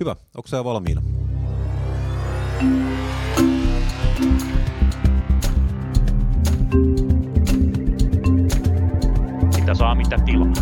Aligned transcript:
Hyvä, 0.00 0.16
onko 0.36 0.48
sä 0.48 0.64
valmiina? 0.64 1.02
Mitä 9.56 9.74
saa, 9.74 9.94
mitä 9.94 10.16
tilaa. 10.26 10.52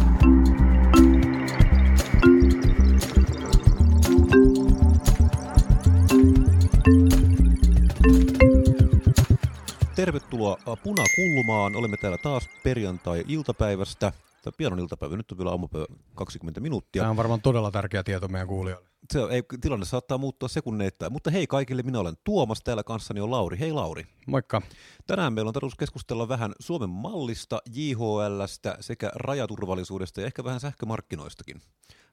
Tervetuloa 9.94 10.56
Punakulmaan. 10.82 11.76
Olemme 11.76 11.96
täällä 11.96 12.18
taas 12.22 12.48
perjantai-iltapäivästä. 12.64 14.12
Tai 14.42 14.52
pianon 14.56 14.78
iltapäivä, 14.78 15.16
nyt 15.16 15.32
on 15.32 15.38
vielä 15.38 15.50
aamupäivä 15.50 15.86
20 16.14 16.60
minuuttia. 16.60 17.02
Tämä 17.02 17.10
on 17.10 17.16
varmaan 17.16 17.40
todella 17.40 17.70
tärkeä 17.70 18.02
tieto 18.02 18.28
meidän 18.28 18.48
kuulijoille. 18.48 18.88
Se 19.12 19.18
ei, 19.30 19.42
tilanne 19.60 19.86
saattaa 19.86 20.18
muuttua 20.18 20.48
sekunneittain. 20.48 21.12
Mutta 21.12 21.30
hei 21.30 21.46
kaikille, 21.46 21.82
minä 21.82 22.00
olen 22.00 22.14
Tuomas, 22.24 22.62
täällä 22.62 22.84
kanssani 22.84 23.20
on 23.20 23.30
Lauri. 23.30 23.58
Hei 23.58 23.72
Lauri. 23.72 24.06
Moikka. 24.26 24.62
Tänään 25.06 25.32
meillä 25.32 25.48
on 25.48 25.52
tarkoitus 25.52 25.78
keskustella 25.78 26.28
vähän 26.28 26.52
Suomen 26.60 26.90
mallista, 26.90 27.62
JHLstä 27.74 28.76
sekä 28.80 29.10
rajaturvallisuudesta 29.14 30.20
ja 30.20 30.26
ehkä 30.26 30.44
vähän 30.44 30.60
sähkömarkkinoistakin. 30.60 31.60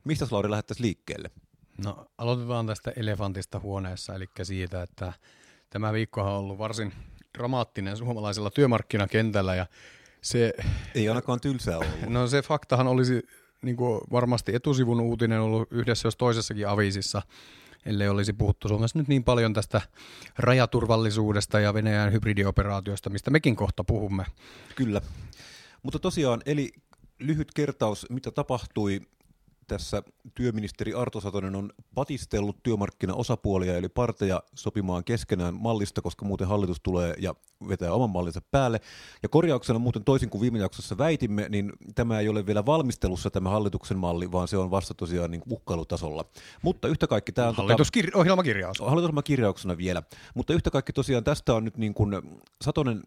Mistä 0.04 0.28
Lauri 0.32 0.52
lähettäisiin 0.52 0.86
liikkeelle? 0.86 1.32
No 1.86 2.06
aloitetaan 2.18 2.68
tästä 2.68 2.94
elefantista 2.96 3.60
huoneessa, 3.60 4.16
eli 4.16 4.26
siitä, 4.44 4.82
että 4.82 5.14
tämä 5.70 5.94
viikko 5.94 6.22
on 6.22 6.28
ollut 6.28 6.58
varsin 6.58 6.94
dramaattinen 7.38 7.98
suomalaisella 7.98 8.52
työmarkkinakentällä 8.52 9.56
ja 9.56 9.66
se... 10.22 10.54
Ei 10.96 11.10
ainakaan 11.10 11.42
tylsää 11.42 11.78
ollut. 11.78 12.10
No 12.10 12.28
se 12.28 12.42
faktahan 12.42 12.88
olisi 12.88 13.24
niin 13.66 13.76
kuin 13.76 14.02
varmasti 14.12 14.56
etusivun 14.56 15.02
uutinen 15.02 15.42
ollut 15.42 15.72
yhdessä 15.72 16.08
jos 16.08 16.16
toisessakin 16.16 16.68
aviisissa, 16.68 17.22
ellei 17.86 18.10
olisi 18.10 18.34
puhuttu 18.34 18.68
Suomessa 18.68 19.00
nyt 19.00 19.08
niin 19.08 19.24
paljon 19.24 19.54
tästä 19.54 19.82
rajaturvallisuudesta 20.38 21.60
ja 21.60 21.74
Venäjän 21.74 22.14
hybridioperaatiosta, 22.14 23.10
mistä 23.10 23.32
mekin 23.32 23.56
kohta 23.56 23.84
puhumme. 23.84 24.26
Kyllä. 24.76 25.02
Mutta 25.84 26.00
tosiaan, 26.00 26.42
eli 26.46 26.72
lyhyt 27.20 27.54
kertaus, 27.56 28.06
mitä 28.10 28.32
tapahtui 28.32 29.02
tässä 29.68 30.04
työministeri 30.36 30.94
Arto 30.94 31.22
Satonen 31.22 31.56
on 31.56 31.72
patistellut 31.96 32.64
työmarkkinaosapuolia 32.64 33.78
eli 33.78 33.90
parteja 33.90 34.44
sopimaan 34.56 35.04
keskenään 35.04 35.54
mallista, 35.54 36.02
koska 36.02 36.26
muuten 36.26 36.48
hallitus 36.48 36.78
tulee 36.84 37.14
ja 37.20 37.36
vetää 37.70 37.94
oman 37.94 38.10
mallinsa 38.10 38.42
päälle. 38.52 38.80
Ja 39.24 39.30
korjauksena 39.30 39.80
muuten 39.80 40.04
toisin 40.04 40.30
kuin 40.30 40.42
viime 40.42 40.60
jaksossa 40.60 40.98
väitimme, 40.98 41.50
niin 41.50 41.74
tämä 41.96 42.20
ei 42.20 42.30
ole 42.30 42.46
vielä 42.46 42.66
valmistelussa 42.66 43.32
tämä 43.32 43.50
hallituksen 43.50 43.98
malli, 43.98 44.32
vaan 44.32 44.48
se 44.48 44.58
on 44.58 44.72
vasta 44.72 44.94
tosiaan 44.94 45.32
niin 45.32 45.42
uhkailutasolla. 45.50 46.26
Mutta 46.62 46.88
yhtä 46.88 47.08
kaikki 47.08 47.32
tämä 47.32 47.48
on... 47.48 47.56
Hallitusohjelmakirjaus. 47.56 48.78
Tota, 48.78 48.90
hallitusohjelmakirjauksena 48.90 49.78
vielä. 49.78 50.04
Mutta 50.36 50.54
yhtä 50.54 50.72
kaikki 50.72 50.94
tosiaan 50.94 51.24
tästä 51.24 51.54
on 51.54 51.64
nyt 51.64 51.78
niin 51.78 51.94
kuin 51.94 52.12
Satonen 52.62 53.04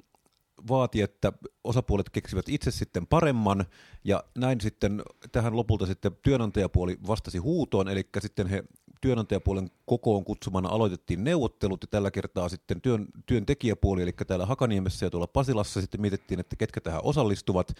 vaati, 0.68 1.02
että 1.02 1.32
osapuolet 1.64 2.10
keksivät 2.10 2.48
itse 2.48 2.70
sitten 2.70 3.06
paremman, 3.06 3.66
ja 4.04 4.24
näin 4.38 4.60
sitten 4.60 5.02
tähän 5.32 5.56
lopulta 5.56 5.86
sitten 5.86 6.12
työnantajapuoli 6.22 6.98
vastasi 7.06 7.38
huutoon, 7.38 7.88
eli 7.88 8.08
sitten 8.18 8.46
he 8.46 8.64
työnantajapuolen 9.00 9.70
kokoon 9.86 10.24
kutsumana 10.24 10.68
aloitettiin 10.68 11.24
neuvottelut, 11.24 11.82
ja 11.82 11.88
tällä 11.90 12.10
kertaa 12.10 12.48
sitten 12.48 12.80
työn, 12.80 13.06
työntekijäpuoli, 13.26 14.02
eli 14.02 14.12
täällä 14.12 14.46
Hakaniemessä 14.46 15.06
ja 15.06 15.10
tuolla 15.10 15.26
Pasilassa 15.26 15.80
sitten 15.80 16.00
mietittiin, 16.00 16.40
että 16.40 16.56
ketkä 16.56 16.80
tähän 16.80 17.00
osallistuvat, 17.04 17.74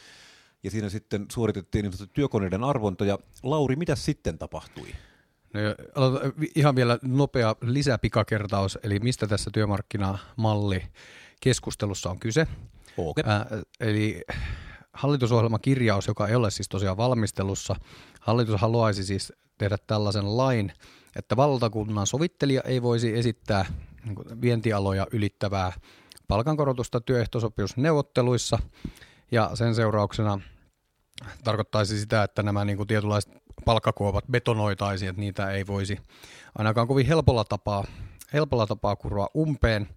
ja 0.63 0.71
siinä 0.71 0.89
sitten 0.89 1.27
suoritettiin 1.33 1.83
niin 1.83 2.09
työkoneiden 2.13 2.65
arvonta, 2.65 3.05
ja 3.05 3.19
Lauri, 3.43 3.77
mitä 3.77 3.97
sitten 3.97 4.39
tapahtui? 4.39 4.89
No, 5.55 5.61
ihan 6.55 6.77
vielä 6.77 6.99
nopea 7.03 7.57
lisäpikakertaus, 7.61 8.79
eli 8.83 8.99
mistä 8.99 9.27
tässä 9.27 9.51
työmarkkinamalli 9.55 10.83
keskustelussa 11.41 12.11
on 12.11 12.19
kyse. 12.19 12.47
Okay. 12.97 13.25
Ää, 13.27 13.47
eli 13.81 14.23
hallitusohjelmakirjaus, 14.93 16.07
joka 16.07 16.29
ei 16.29 16.35
ole 16.35 16.51
siis 16.51 16.69
tosiaan 16.69 16.97
valmistelussa, 16.97 17.77
hallitus 18.21 18.61
haluaisi 18.61 19.05
siis 19.05 19.33
tehdä 19.59 19.77
tällaisen 19.87 20.37
lain, 20.37 20.73
että 21.17 21.37
valtakunnan 21.37 22.07
sovittelija 22.07 22.61
ei 22.65 22.83
voisi 22.83 23.17
esittää 23.17 23.65
niin 24.05 24.41
vientialoja 24.41 25.07
ylittävää 25.13 25.73
palkankorotusta 26.29 27.01
työehtosopimusneuvotteluissa, 27.01 28.59
ja 29.31 29.51
sen 29.55 29.75
seurauksena 29.75 30.41
tarkoittaisi 31.45 32.01
sitä, 32.01 32.23
että 32.23 32.43
nämä 32.43 32.65
niin 32.65 32.77
kuin 32.77 32.87
tietynlaiset 32.87 33.33
palkkakuopat 33.65 34.25
betonoitaisiin, 34.31 35.09
että 35.09 35.21
niitä 35.21 35.51
ei 35.51 35.67
voisi 35.67 35.99
ainakaan 36.59 36.89
kovin 36.89 37.07
helpolla 37.07 37.45
tapaa, 37.45 37.85
helpolla 38.33 38.67
tapaa 38.67 38.97
kuroa 38.97 39.29
umpeen. 39.37 39.89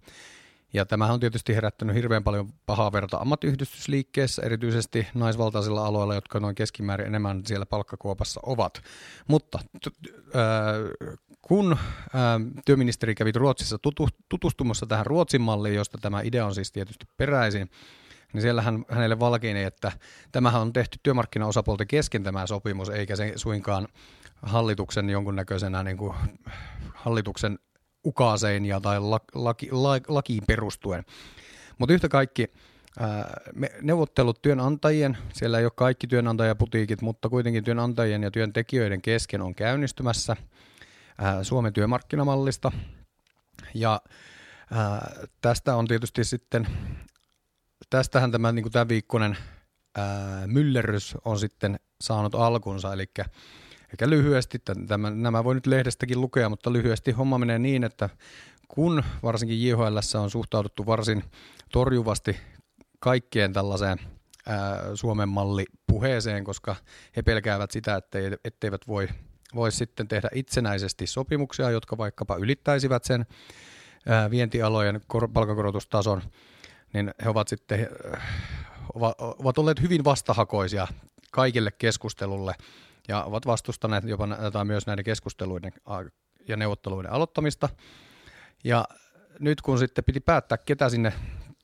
Ja 0.74 0.86
tämähän 0.86 1.14
on 1.14 1.20
tietysti 1.20 1.56
herättänyt 1.56 1.96
hirveän 1.96 2.24
paljon 2.24 2.54
pahaa 2.66 2.92
verta 2.92 3.18
ammattiyhdistysliikkeessä, 3.18 4.42
erityisesti 4.42 5.08
naisvaltaisilla 5.14 5.86
aloilla, 5.86 6.16
jotka 6.16 6.40
noin 6.40 6.56
keskimäärin 6.56 7.08
enemmän 7.08 7.42
siellä 7.46 7.66
palkkakuopassa 7.66 8.40
ovat. 8.44 8.82
Mutta 9.28 9.60
t- 9.84 10.10
äh, 10.36 11.18
kun 11.42 11.72
äh, 11.72 11.80
työministeri 12.66 13.16
kävi 13.16 13.32
Ruotsissa 13.32 13.78
tutu- 13.78 14.08
tutustumassa 14.30 14.86
tähän 14.86 15.06
Ruotsin 15.06 15.42
malliin, 15.42 15.76
josta 15.76 15.98
tämä 16.02 16.22
idea 16.22 16.46
on 16.46 16.56
siis 16.56 16.72
tietysti 16.72 17.06
peräisin, 17.18 17.70
niin 18.34 18.42
siellä 18.42 18.62
hän, 18.62 18.86
hänelle 18.90 19.20
valkeini, 19.20 19.64
että 19.64 19.92
tämähän 20.32 20.62
on 20.62 20.74
tehty 20.74 21.00
työmarkkinaosapuolten 21.04 21.88
kesken 21.88 22.24
tämä 22.24 22.48
sopimus, 22.48 22.90
eikä 22.90 23.16
se 23.16 23.34
suinkaan 23.36 23.88
hallituksen 24.42 25.10
jonkunnäköisenä 25.10 25.84
niin 25.84 25.98
kuin, 25.98 26.14
hallituksen 26.94 27.60
ukaasein 28.06 28.66
ja 28.66 28.82
tai 28.82 29.00
laki, 29.34 29.70
lakiin 30.08 30.44
perustuen. 30.48 31.06
Mutta 31.78 31.94
yhtä 31.94 32.10
kaikki 32.10 32.52
me, 33.54 33.70
neuvottelut 33.82 34.42
työnantajien, 34.42 35.18
siellä 35.34 35.60
ei 35.60 35.66
ole 35.66 35.72
kaikki 35.76 36.08
työnantajaputiikit, 36.08 37.02
mutta 37.02 37.30
kuitenkin 37.30 37.64
työnantajien 37.64 38.24
ja 38.24 38.32
työntekijöiden 38.32 39.02
kesken 39.02 39.42
on 39.42 39.56
käynnistymässä 39.56 40.36
Suomen 41.42 41.74
työmarkkinamallista. 41.74 42.72
Ja 43.74 44.02
tästä 45.42 45.76
on 45.76 45.88
tietysti 45.88 46.24
sitten, 46.24 46.68
tästähän 47.90 48.32
tämä, 48.32 48.52
niin 48.52 48.64
kuin 48.64 48.74
tämä 48.74 48.88
viikkoinen 48.88 49.38
myllerrys 50.46 51.18
on 51.26 51.40
sitten 51.40 51.80
saanut 52.02 52.36
alkunsa, 52.36 52.94
eli 52.94 53.06
Eikä 53.92 54.10
lyhyesti, 54.10 54.60
tämä, 54.88 55.10
nämä 55.10 55.44
voi 55.44 55.56
nyt 55.56 55.68
lehdestäkin 55.68 56.22
lukea, 56.22 56.50
mutta 56.50 56.74
lyhyesti 56.74 57.12
homma 57.12 57.38
menee 57.38 57.60
niin, 57.60 57.84
että 57.84 58.10
kun 58.68 59.04
varsinkin 59.24 59.68
JHL 59.68 59.98
on 60.22 60.30
suhtauduttu 60.30 60.86
varsin 60.86 61.24
torjuvasti 61.72 62.38
kaikkeen 63.00 63.54
tällaiseen 63.54 64.00
ää, 64.48 64.96
Suomen 64.96 65.30
malli 65.30 65.66
puheeseen, 65.88 66.44
koska 66.44 66.76
he 67.16 67.22
pelkäävät 67.22 67.72
sitä, 67.72 67.96
ettei, 67.96 68.32
etteivät 68.46 68.88
voi, 68.88 69.08
voi 69.56 69.72
sitten 69.72 70.08
tehdä 70.08 70.30
itsenäisesti 70.34 71.08
sopimuksia, 71.08 71.72
jotka 71.72 71.98
vaikkapa 71.98 72.36
ylittäisivät 72.36 73.04
sen 73.04 73.26
ää, 74.08 74.32
vientialojen 74.32 75.02
kor- 75.08 75.32
palkankorotustason, 75.34 76.22
niin 76.94 77.14
he 77.24 77.30
ovat 77.30 77.48
sitten 77.48 77.90
ovat 79.40 79.58
olleet 79.58 79.82
hyvin 79.82 80.04
vastahakoisia 80.04 80.88
kaikille 81.32 81.72
keskustelulle 81.72 82.56
ja 83.08 83.24
ovat 83.24 83.46
vastustaneet 83.46 84.04
jopa 84.04 84.28
näitä, 84.28 84.64
myös 84.64 84.88
näiden 84.88 85.06
keskusteluiden 85.06 85.72
ja 86.48 86.58
neuvotteluiden 86.58 87.12
aloittamista. 87.12 87.70
Ja 88.64 88.86
nyt 89.40 89.62
kun 89.62 89.80
sitten 89.80 90.04
piti 90.04 90.20
päättää, 90.20 90.58
ketä 90.58 90.90
sinne 90.90 91.14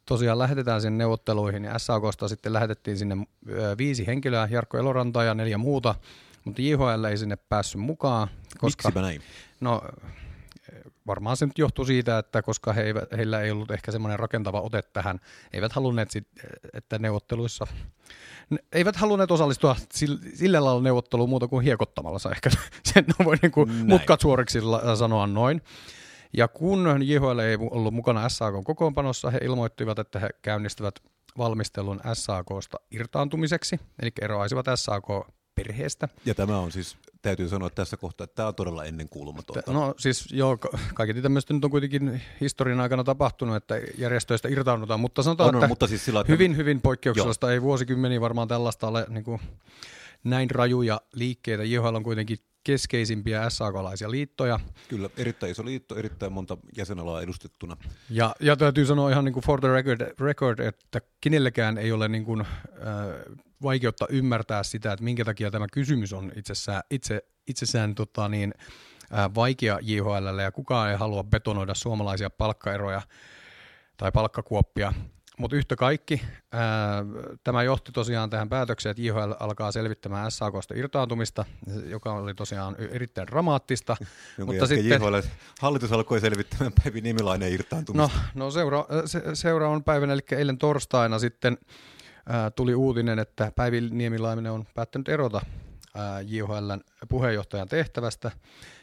tosiaan 0.06 0.40
lähetetään 0.40 0.82
sinne 0.82 0.98
neuvotteluihin, 0.98 1.62
niin 1.62 1.74
SAKsta 1.78 2.28
sitten 2.28 2.54
lähetettiin 2.54 2.98
sinne 2.98 3.16
viisi 3.78 4.08
henkilöä, 4.08 4.48
Jarkko 4.52 4.78
Eloranta 4.78 5.24
ja 5.24 5.34
neljä 5.34 5.58
muuta, 5.58 5.96
mutta 6.44 6.62
JHL 6.62 7.04
ei 7.04 7.18
sinne 7.18 7.36
päässyt 7.36 7.82
mukaan. 7.82 8.28
Koska, 8.58 8.88
Miksipä 8.88 9.02
näin? 9.02 9.22
No 9.60 9.82
varmaan 11.08 11.38
se 11.38 11.46
nyt 11.46 11.58
johtuu 11.58 11.86
siitä, 11.86 12.18
että 12.18 12.42
koska 12.42 12.74
he 12.74 12.82
eivät, 12.82 13.12
heillä 13.18 13.42
ei 13.42 13.52
ollut 13.52 13.72
ehkä 13.72 13.92
semmoinen 13.92 14.20
rakentava 14.20 14.62
ote 14.62 14.82
tähän, 14.82 15.20
eivät 15.54 15.74
halunneet, 15.74 16.12
sit, 16.12 16.28
että 16.74 17.00
neuvotteluissa, 17.00 17.68
eivät 18.72 18.96
halunneet 18.96 19.32
osallistua 19.32 19.76
sillä 20.34 20.64
lailla 20.64 20.82
neuvotteluun 20.82 21.30
muuta 21.30 21.48
kuin 21.48 21.64
hiekottamalla, 21.64 22.20
saa 22.20 22.32
ehkä 22.32 22.50
sen 22.94 23.06
voi 23.26 23.36
niin 23.42 23.52
kuin 23.52 23.70
mutkat 23.70 24.22
suoriksi 24.22 24.60
sanoa 25.00 25.28
noin. 25.28 25.62
Ja 26.34 26.48
kun 26.48 27.02
JHL 27.02 27.40
ei 27.40 27.58
ollut 27.72 27.94
mukana 27.94 28.30
SAK 28.30 28.54
kokoonpanossa, 28.64 29.32
he 29.32 29.40
ilmoittivat, 29.44 30.00
että 30.00 30.20
he 30.20 30.30
käynnistävät 30.42 30.96
valmistelun 31.38 32.02
SAKsta 32.14 32.78
irtaantumiseksi, 32.92 33.80
eli 34.02 34.12
eroaisivat 34.22 34.66
SAK 34.76 35.08
perheestä. 35.58 36.08
Ja 36.26 36.36
tämä 36.36 36.60
on 36.60 36.72
siis, 36.72 36.98
täytyy 37.22 37.50
sanoa 37.50 37.70
tässä 37.70 37.98
kohtaa, 37.98 38.26
että 38.26 38.36
tämä 38.36 38.48
on 38.48 38.56
todella 38.56 38.86
ennenkuulumatonta. 38.86 39.72
No 39.72 39.94
siis 39.98 40.32
joo, 40.32 40.58
kaikki 40.94 41.22
tämmöistä 41.22 41.54
nyt 41.54 41.66
on 41.66 41.72
kuitenkin 41.72 42.22
historian 42.42 42.80
aikana 42.80 43.04
tapahtunut, 43.04 43.56
että 43.56 43.76
järjestöistä 43.98 44.48
irtaannutaan, 44.48 45.00
mutta 45.00 45.24
sanotaan, 45.24 45.50
on, 45.50 45.56
että, 45.56 45.66
on, 45.66 45.70
mutta 45.70 45.88
siis 45.88 46.06
sillä, 46.06 46.22
että 46.22 46.34
hyvin, 46.34 46.58
hyvin 46.58 46.82
poikkeuksellista, 46.82 47.48
joo. 47.48 47.52
ei 47.52 47.62
vuosikymmeniä 47.62 48.22
varmaan 48.22 48.48
tällaista 48.48 48.88
ole 48.88 49.06
niin 49.10 49.24
kuin, 49.24 49.42
näin 50.24 50.52
rajuja 50.52 51.02
liikkeitä. 51.14 51.64
JHL 51.64 51.96
on 51.96 52.04
kuitenkin 52.04 52.38
keskeisimpiä 52.68 53.50
SAK-laisia 53.50 54.12
liittoja. 54.12 54.60
Kyllä, 54.88 55.10
erittäin 55.18 55.52
iso 55.52 55.66
liitto, 55.66 55.96
erittäin 55.96 56.34
monta 56.34 56.58
jäsenalaa 56.78 57.22
edustettuna. 57.22 57.78
Ja, 58.10 58.36
ja 58.40 58.56
täytyy 58.56 58.86
sanoa 58.86 59.12
ihan 59.12 59.26
niin 59.26 59.34
kuin 59.34 59.44
for 59.44 59.62
the 59.62 59.68
record, 59.68 60.14
record 60.20 60.60
että 60.60 61.02
kenellekään 61.22 61.78
ei 61.78 61.92
ole 61.92 62.08
niin 62.08 62.26
kuin, 62.26 62.42
äh, 62.42 62.48
vaikeutta 63.64 64.06
ymmärtää 64.10 64.64
sitä, 64.64 64.94
että 64.94 65.04
minkä 65.04 65.26
takia 65.26 65.52
tämä 65.52 65.66
kysymys 65.74 66.14
on 66.14 66.32
itsessään, 66.36 66.82
itse, 66.92 67.22
itsessään 67.48 67.96
tota 67.96 68.30
niin, 68.30 68.54
äh, 69.14 69.36
vaikea 69.36 69.80
JHL 69.82 70.40
ja 70.42 70.52
kukaan 70.52 70.92
ei 70.92 70.98
halua 70.98 71.24
betonoida 71.24 71.74
suomalaisia 71.74 72.30
palkkaeroja 72.30 73.02
tai 73.98 74.12
palkkakuoppia 74.12 74.94
mutta 75.40 75.56
yhtä 75.56 75.76
kaikki, 75.76 76.22
ää, 76.52 77.06
tämä 77.44 77.64
johti 77.64 77.92
tosiaan 77.92 78.30
tähän 78.30 78.50
päätökseen, 78.50 78.92
että 78.92 79.04
IHL 79.04 79.34
alkaa 79.40 79.72
selvittämään 79.72 80.32
SAKsta 80.32 80.74
irtaantumista, 80.78 81.46
joka 81.86 82.14
oli 82.14 82.34
tosiaan 82.34 82.76
erittäin 82.76 83.28
dramaattista. 83.28 83.98
mutta 84.46 84.68
sitten, 84.68 85.02
JHL, 85.02 85.16
hallitus 85.62 85.92
alkoi 85.92 86.20
selvittämään 86.20 86.74
Päivi 86.84 87.02
Niemilainen 87.02 87.52
irtaantumista. 87.52 88.20
No, 88.36 88.46
no 88.46 88.52
seura, 88.52 88.86
se, 89.06 89.22
seuraavan 89.34 89.84
päivänä, 89.84 90.14
eli 90.14 90.22
eilen 90.32 90.58
torstaina 90.58 91.20
sitten 91.20 91.58
ää, 92.30 92.52
tuli 92.52 92.76
uutinen, 92.76 93.20
että 93.20 93.52
Päivi 93.56 93.82
Niemilainen 93.82 94.52
on 94.52 94.66
päättänyt 94.74 95.10
erota 95.10 95.42
ää, 95.96 96.22
JHLn 96.22 96.82
puheenjohtajan 97.10 97.68
tehtävästä. 97.68 98.32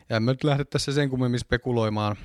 Ja 0.08 0.16
emme 0.16 0.32
nyt 0.32 0.44
lähde 0.44 0.64
tässä 0.64 0.92
sen 0.92 1.10
kummemmin 1.10 1.40
spekuloimaan, 1.40 2.16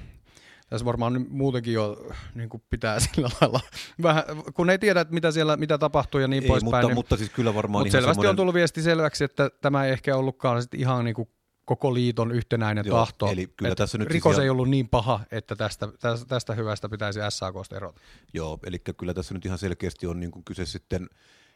tässä 0.69 0.86
varmaan 0.86 1.25
muutenkin 1.30 1.74
jo 1.74 2.07
niin 2.36 2.50
kuin 2.50 2.63
pitää 2.69 3.00
sillä 3.16 3.30
lailla, 3.42 3.60
vähän, 4.01 4.24
kun 4.54 4.69
ei 4.69 4.80
tiedä, 4.80 5.01
että 5.01 5.13
mitä 5.13 5.31
siellä 5.31 5.57
mitä 5.57 5.77
tapahtuu 5.77 6.21
ja 6.21 6.27
niin 6.27 6.44
poispäin. 6.44 6.63
Mutta, 6.63 6.88
niin, 6.88 6.95
mutta 6.95 7.18
siis 7.18 7.30
kyllä 7.30 7.54
varmaan 7.54 7.81
mutta 7.81 7.92
selvästi 7.92 8.13
semmoinen... 8.13 8.30
on 8.30 8.36
tullut 8.36 8.54
viesti 8.54 8.81
selväksi, 8.81 9.24
että 9.24 9.50
tämä 9.62 9.86
ei 9.86 9.92
ehkä 9.92 10.16
ollutkaan 10.16 10.62
sit 10.62 10.74
ihan 10.74 11.06
niin 11.06 11.16
kuin 11.16 11.30
koko 11.66 11.94
liiton 11.94 12.31
yhtenäinen 12.31 12.86
Joo, 12.86 12.98
tahto. 12.98 13.27
Eli 13.27 13.48
kyllä 13.57 13.75
tässä 13.75 13.98
nyt 13.98 14.07
rikos 14.07 14.36
siis 14.36 14.44
ei 14.44 14.50
ollut 14.50 14.69
niin 14.69 14.89
paha, 14.89 15.19
että 15.31 15.56
tästä, 15.56 15.88
tästä, 16.00 16.25
tästä 16.25 16.56
hyvästä 16.56 16.89
pitäisi 16.89 17.19
SAKsta 17.30 17.75
erota. 17.75 18.01
Joo, 18.33 18.60
eli 18.63 18.80
kyllä 18.80 19.13
tässä 19.13 19.33
nyt 19.33 19.45
ihan 19.45 19.57
selkeästi 19.57 20.07
on 20.07 20.19
niin 20.19 20.31
kuin 20.31 20.45
kyse 20.45 20.65
sitten 20.65 21.10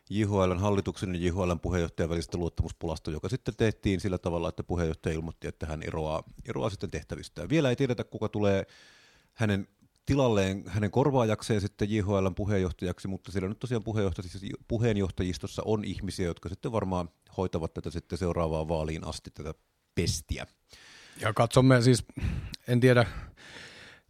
JHLn 0.10 0.60
hallituksen 0.60 1.16
ja 1.16 1.22
JHLn 1.28 1.60
puheenjohtajan 1.60 2.10
välistä 2.10 2.38
luottamuspulasta, 2.38 3.12
joka 3.12 3.30
sitten 3.30 3.56
tehtiin 3.58 4.00
sillä 4.00 4.18
tavalla, 4.18 4.50
että 4.50 4.64
puheenjohtaja 4.64 5.16
ilmoitti, 5.16 5.48
että 5.48 5.66
hän 5.66 5.84
eroaa, 5.84 6.24
eroaa 6.50 6.70
sitten 6.70 6.92
tehtävistään. 6.92 7.50
Vielä 7.50 7.70
ei 7.70 7.76
tiedetä, 7.76 8.04
kuka 8.04 8.30
tulee 8.30 8.66
hänen 9.34 9.68
tilalleen 10.06 10.64
hänen 10.68 10.92
korvaajakseen 10.92 11.62
sitten 11.62 11.92
JHLn 11.92 12.36
puheenjohtajaksi, 12.36 13.08
mutta 13.08 13.32
siellä 13.32 13.50
nyt 13.50 13.60
tosiaan 13.60 13.84
puheenjohtajistossa 14.68 15.62
on 15.66 15.86
ihmisiä, 15.86 16.26
jotka 16.26 16.50
sitten 16.50 16.72
varmaan 16.72 17.10
hoitavat 17.38 17.74
tätä 17.74 17.92
sitten 17.92 18.18
seuraavaan 18.18 18.68
vaaliin 18.68 19.08
asti 19.08 19.32
tätä 19.32 19.54
pestiä. 19.96 20.48
Ja 21.22 21.34
katsomme 21.34 21.82
siis, 21.82 22.06
en 22.68 22.80
tiedä, 22.80 23.06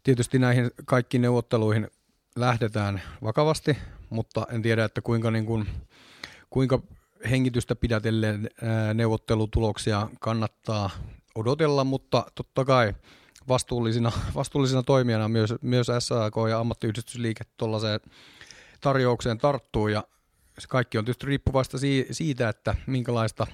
tietysti 0.03 0.39
näihin 0.39 0.71
kaikkiin 0.85 1.21
neuvotteluihin 1.21 1.87
lähdetään 2.35 3.01
vakavasti, 3.23 3.77
mutta 4.09 4.47
en 4.51 4.61
tiedä, 4.61 4.85
että 4.85 5.01
kuinka, 5.01 5.31
niin 5.31 5.45
kuin, 5.45 5.67
kuinka 6.49 6.79
hengitystä 7.29 7.75
pidätellen 7.75 8.49
neuvottelutuloksia 8.93 10.09
kannattaa 10.19 10.89
odotella, 11.35 11.83
mutta 11.83 12.25
totta 12.35 12.65
kai 12.65 12.93
vastuullisina, 13.48 14.12
vastuullisina 14.36 14.84
toimijana 14.84 15.28
myös, 15.28 15.54
myös 15.62 15.88
SAK 16.00 16.34
ja 16.50 16.60
ammattiyhdistysliike 16.60 17.44
tuollaiseen 17.57 18.00
tarjoukseen 18.81 19.38
tarttuu. 19.38 19.88
Ja 19.88 20.04
se 20.60 20.68
kaikki 20.68 20.98
on 20.98 21.06
tietysti 21.06 21.25
riippuvaista 21.25 21.78
siitä, 22.12 22.50
että 22.50 22.75
minkälaista, 22.88 23.48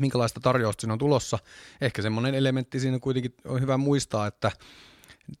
minkälaista 0.00 0.40
tarjousta 0.40 0.80
siinä 0.80 0.92
on 0.92 0.98
tulossa. 0.98 1.38
Ehkä 1.80 2.02
semmoinen 2.02 2.34
elementti 2.34 2.80
siinä 2.80 2.98
kuitenkin 2.98 3.34
on 3.44 3.60
hyvä 3.60 3.76
muistaa, 3.76 4.26
että 4.26 4.50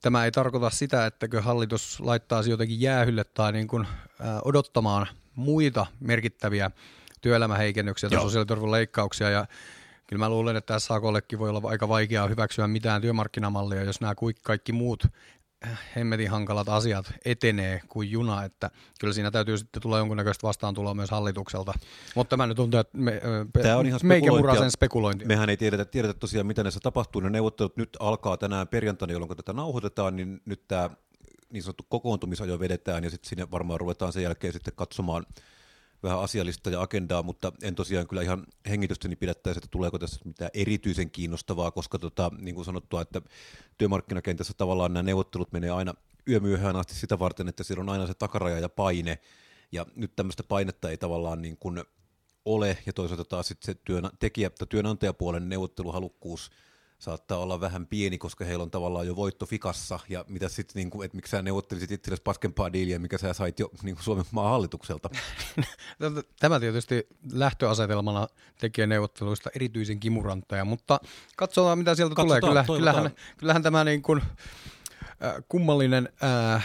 tämä 0.02 0.24
ei 0.24 0.32
tarkoita 0.32 0.70
sitä, 0.70 1.06
että 1.06 1.28
hallitus 1.40 2.00
laittaisi 2.00 2.50
jotenkin 2.50 2.80
jäähylle 2.80 3.24
tai 3.24 3.52
niin 3.52 3.68
kuin, 3.68 3.86
odottamaan 4.44 5.06
muita 5.34 5.86
merkittäviä 6.00 6.70
työelämäheikennyksiä 7.20 8.10
tai 8.10 8.20
sosiaaliturvan 8.20 8.70
leikkauksia. 8.70 9.30
Ja 9.30 9.46
kyllä 10.08 10.20
mä 10.20 10.30
luulen, 10.30 10.56
että 10.56 10.78
SAKllekin 10.78 11.38
voi 11.38 11.48
olla 11.48 11.60
aika 11.64 11.88
vaikeaa 11.88 12.28
hyväksyä 12.28 12.68
mitään 12.68 13.02
työmarkkinamallia, 13.02 13.84
jos 13.84 14.00
nämä 14.00 14.14
kaikki 14.42 14.72
muut 14.72 15.04
hemmetin 15.96 16.30
hankalat 16.30 16.68
asiat 16.68 17.12
etenee 17.24 17.80
kuin 17.88 18.10
juna, 18.10 18.44
että 18.44 18.70
kyllä 19.00 19.12
siinä 19.12 19.30
täytyy 19.30 19.58
sitten 19.58 19.82
tulla 19.82 19.98
jonkunnäköistä 19.98 20.46
vastaantuloa 20.46 20.94
myös 20.94 21.10
hallitukselta. 21.10 21.72
Mutta 22.14 22.30
tämä 22.30 22.46
nyt 22.46 22.56
tuntuu, 22.56 22.80
että 22.80 22.98
me, 22.98 23.20
Tämä 23.62 23.76
on 23.76 23.86
ihan 23.86 24.00
meikä 24.02 24.30
spekulointi. 24.70 25.24
Mehän 25.24 25.50
ei 25.50 25.56
tiedetä, 25.56 25.84
tiedetä 25.84 26.14
tosiaan, 26.14 26.46
mitä 26.46 26.62
näissä 26.62 26.80
tapahtuu. 26.82 27.20
Ne 27.20 27.30
neuvottelut 27.30 27.76
nyt 27.76 27.96
alkaa 28.00 28.36
tänään 28.36 28.68
perjantaina, 28.68 29.12
jolloin 29.12 29.36
tätä 29.36 29.52
nauhoitetaan, 29.52 30.16
niin 30.16 30.40
nyt 30.44 30.68
tämä 30.68 30.90
niin 31.50 31.62
sanottu 31.62 31.86
kokoontumisajo 31.88 32.60
vedetään 32.60 33.04
ja 33.04 33.10
sitten 33.10 33.28
sinne 33.28 33.50
varmaan 33.50 33.80
ruvetaan 33.80 34.12
sen 34.12 34.22
jälkeen 34.22 34.52
sitten 34.52 34.74
katsomaan 34.76 35.26
vähän 36.02 36.20
asiallista 36.20 36.70
ja 36.70 36.80
agendaa, 36.80 37.22
mutta 37.22 37.52
en 37.62 37.74
tosiaan 37.74 38.08
kyllä 38.08 38.22
ihan 38.22 38.46
hengitystäni 38.68 39.16
pidättäisi, 39.16 39.58
että 39.58 39.68
tuleeko 39.70 39.98
tässä 39.98 40.20
mitään 40.24 40.50
erityisen 40.54 41.10
kiinnostavaa, 41.10 41.70
koska 41.70 41.98
tota, 41.98 42.30
niin 42.38 42.54
kuin 42.54 42.64
sanottua, 42.64 43.02
että 43.02 43.22
työmarkkinakentässä 43.78 44.54
tavallaan 44.56 44.92
nämä 44.92 45.02
neuvottelut 45.02 45.52
menee 45.52 45.70
aina 45.70 45.94
yömyöhään 46.28 46.76
asti 46.76 46.94
sitä 46.94 47.18
varten, 47.18 47.48
että 47.48 47.64
siellä 47.64 47.80
on 47.80 47.88
aina 47.88 48.06
se 48.06 48.14
takaraja 48.14 48.58
ja 48.58 48.68
paine, 48.68 49.18
ja 49.72 49.86
nyt 49.94 50.16
tämmöistä 50.16 50.42
painetta 50.42 50.90
ei 50.90 50.96
tavallaan 50.96 51.42
niin 51.42 51.56
kuin 51.56 51.84
ole, 52.44 52.78
ja 52.86 52.92
toisaalta 52.92 53.24
taas 53.24 53.48
sitten 53.48 53.74
se 53.74 53.80
työntekijä- 53.84 54.50
tai 54.50 54.66
työnantajapuolen 54.66 55.48
neuvotteluhalukkuus– 55.48 56.50
saattaa 56.98 57.38
olla 57.38 57.60
vähän 57.60 57.86
pieni, 57.86 58.18
koska 58.18 58.44
heillä 58.44 58.62
on 58.62 58.70
tavallaan 58.70 59.06
jo 59.06 59.16
voitto 59.16 59.46
fikassa, 59.46 59.98
ja 60.08 60.24
mitä 60.28 60.48
sitten, 60.48 60.74
niin 60.74 60.90
kuin, 60.90 61.04
että 61.04 61.16
miksi 61.16 61.30
sä 61.30 61.42
neuvottelisit 61.42 61.90
itsellesi 61.90 62.22
paskempaa 62.22 62.72
diiliä, 62.72 62.98
mikä 62.98 63.18
sä 63.18 63.32
sait 63.32 63.60
jo 63.60 63.70
niin 63.82 63.94
kuin 63.94 64.04
Suomen 64.04 64.24
maan 64.30 64.50
hallitukselta. 64.50 65.10
Tämä 66.40 66.60
tietysti 66.60 67.06
lähtöasetelmana 67.32 68.26
tekee 68.60 68.86
neuvotteluista 68.86 69.50
erityisen 69.54 70.00
kimurantteja, 70.00 70.64
mutta 70.64 71.00
katsotaan 71.36 71.78
mitä 71.78 71.94
sieltä 71.94 72.14
katsotaan, 72.14 72.40
tulee. 72.40 72.64
Kyllä, 72.64 72.78
kyllähän, 72.78 73.10
kyllähän 73.36 73.62
tämä 73.62 73.84
niin 73.84 74.02
kuin, 74.02 74.22
äh, 75.24 75.34
kummallinen 75.48 76.08
äh, 76.54 76.64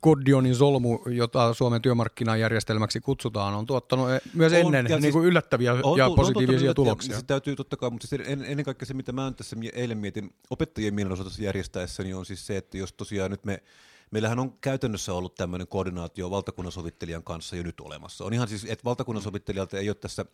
Kodionin 0.00 0.54
solmu, 0.54 0.98
jota 1.06 1.54
Suomen 1.54 1.82
työmarkkinajärjestelmäksi 1.82 3.00
kutsutaan, 3.00 3.54
on 3.54 3.66
tuottanut 3.66 4.10
e- 4.10 4.20
myös 4.34 4.52
on, 4.52 4.58
ennen 4.58 4.86
ja 4.88 4.98
niin 4.98 5.12
kuin 5.12 5.22
siis, 5.22 5.30
yllättäviä 5.30 5.72
on, 5.82 5.98
ja 5.98 6.10
positiivisia 6.16 6.70
on 6.70 6.74
tuloksia. 6.74 7.16
Se 7.16 7.24
täytyy 7.24 7.56
totta 7.56 7.76
kai, 7.76 7.90
mutta 7.90 8.06
siis 8.06 8.22
ennen 8.28 8.64
kaikkea 8.64 8.86
se, 8.86 8.94
mitä 8.94 9.12
mä 9.12 9.32
tässä 9.36 9.56
eilen 9.72 9.98
mietin 9.98 10.34
opettajien 10.50 10.94
mielenosoitus 10.94 11.38
järjestäessä, 11.38 12.02
niin 12.02 12.16
on 12.16 12.26
siis 12.26 12.46
se, 12.46 12.56
että 12.56 12.78
jos 12.78 12.92
tosiaan 12.92 13.30
nyt 13.30 13.44
me 13.44 13.62
Meillähän 14.10 14.38
on 14.38 14.52
käytännössä 14.60 15.14
ollut 15.14 15.34
tämmöinen 15.34 15.66
koordinaatio 15.66 16.30
valtakunnan 16.30 16.72
sovittelijan 16.72 17.22
kanssa 17.22 17.56
jo 17.56 17.62
nyt 17.62 17.80
olemassa. 17.80 18.24
On 18.24 18.32
ihan 18.32 18.48
siis, 18.48 18.64
että 18.64 18.84
valtakunnan 18.84 19.22
sovittelijalta 19.22 19.78
ei 19.78 19.88
ole 19.88 19.94
tässä 19.94 20.24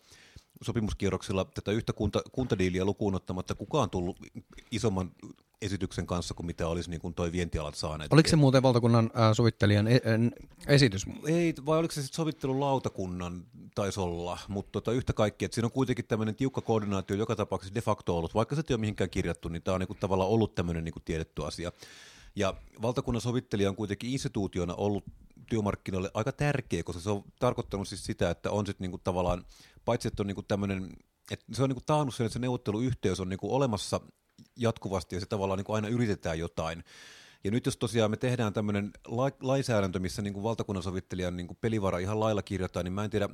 sopimuskierroksilla 0.61 1.45
tätä 1.45 1.71
yhtä 1.71 1.93
kunta, 1.93 2.21
kuntadiiliä 2.31 2.85
lukuun 2.85 3.15
ottamatta 3.15 3.55
kukaan 3.55 3.89
tullut 3.89 4.17
isomman 4.71 5.11
esityksen 5.61 6.07
kanssa 6.07 6.33
kuin 6.33 6.45
mitä 6.45 6.67
olisi 6.67 6.89
niin 6.89 7.01
kuin 7.01 7.13
toi 7.13 7.31
vientialat 7.31 7.75
saaneet. 7.75 8.13
Oliko 8.13 8.29
se 8.29 8.35
muuten 8.35 8.63
valtakunnan 8.63 9.11
äh, 9.19 9.33
sovittelijan 9.33 9.87
e- 9.87 10.01
esitys? 10.67 11.05
Ei, 11.25 11.53
vai 11.65 11.79
oliko 11.79 11.93
se 11.93 12.01
sitten 12.01 12.15
sovittelulautakunnan 12.15 13.43
taisi 13.75 13.99
olla, 13.99 14.37
mutta 14.47 14.71
tota, 14.71 14.91
yhtä 14.91 15.13
kaikki, 15.13 15.45
että 15.45 15.55
siinä 15.55 15.65
on 15.65 15.71
kuitenkin 15.71 16.05
tämmöinen 16.05 16.35
tiukka 16.35 16.61
koordinaatio 16.61 17.15
joka 17.15 17.35
tapauksessa 17.35 17.75
de 17.75 17.81
facto 17.81 18.17
ollut, 18.17 18.33
vaikka 18.33 18.55
se 18.55 18.61
ei 18.69 18.73
ole 18.73 18.79
mihinkään 18.79 19.09
kirjattu, 19.09 19.49
niin 19.49 19.61
tämä 19.61 19.75
on 19.75 19.79
niin 19.79 19.87
kuin 19.87 19.99
tavallaan 19.99 20.29
ollut 20.29 20.55
tämmöinen 20.55 20.83
niin 20.83 20.93
kuin 20.93 21.03
tiedetty 21.03 21.45
asia. 21.45 21.71
Ja 22.35 22.53
valtakunnan 22.81 23.21
sovittelija 23.21 23.69
on 23.69 23.75
kuitenkin 23.75 24.09
instituutiona 24.09 24.73
ollut 24.75 25.03
työmarkkinoille 25.49 26.11
aika 26.13 26.31
tärkeä, 26.31 26.83
koska 26.83 27.01
se 27.01 27.09
on 27.09 27.23
tarkoittanut 27.39 27.87
siis 27.87 28.05
sitä, 28.05 28.29
että 28.29 28.51
on 28.51 28.65
sitten 28.65 28.85
niinku 28.85 28.97
tavallaan, 28.97 29.45
paitsi 29.85 30.07
että 30.07 30.23
on 30.23 30.27
niinku 30.27 30.43
tämmöinen, 30.43 30.89
että 31.31 31.45
se 31.53 31.63
on 31.63 31.69
niinku 31.69 31.83
taannut 31.85 32.15
sen, 32.15 32.25
että 32.25 32.33
se 32.33 32.39
neuvotteluyhteys 32.39 33.19
on 33.19 33.29
niinku 33.29 33.55
olemassa 33.55 34.01
jatkuvasti 34.57 35.15
ja 35.15 35.19
se 35.19 35.25
tavallaan 35.25 35.57
niinku 35.57 35.73
aina 35.73 35.87
yritetään 35.87 36.39
jotain. 36.39 36.83
Ja 37.43 37.51
nyt 37.51 37.65
jos 37.65 37.77
tosiaan 37.77 38.11
me 38.11 38.17
tehdään 38.17 38.53
tämmöinen 38.53 38.91
la- 39.07 39.31
lainsäädäntö, 39.41 39.99
missä 39.99 40.21
niin 40.21 40.43
valtakunnan 40.43 40.83
sovittelijan 40.83 41.37
niin 41.37 41.47
pelivara 41.61 41.99
ihan 41.99 42.19
lailla 42.19 42.41
kirjoittaa, 42.41 42.83
niin 42.83 42.93
mä 42.93 43.03
en 43.03 43.09
tiedä, 43.09 43.29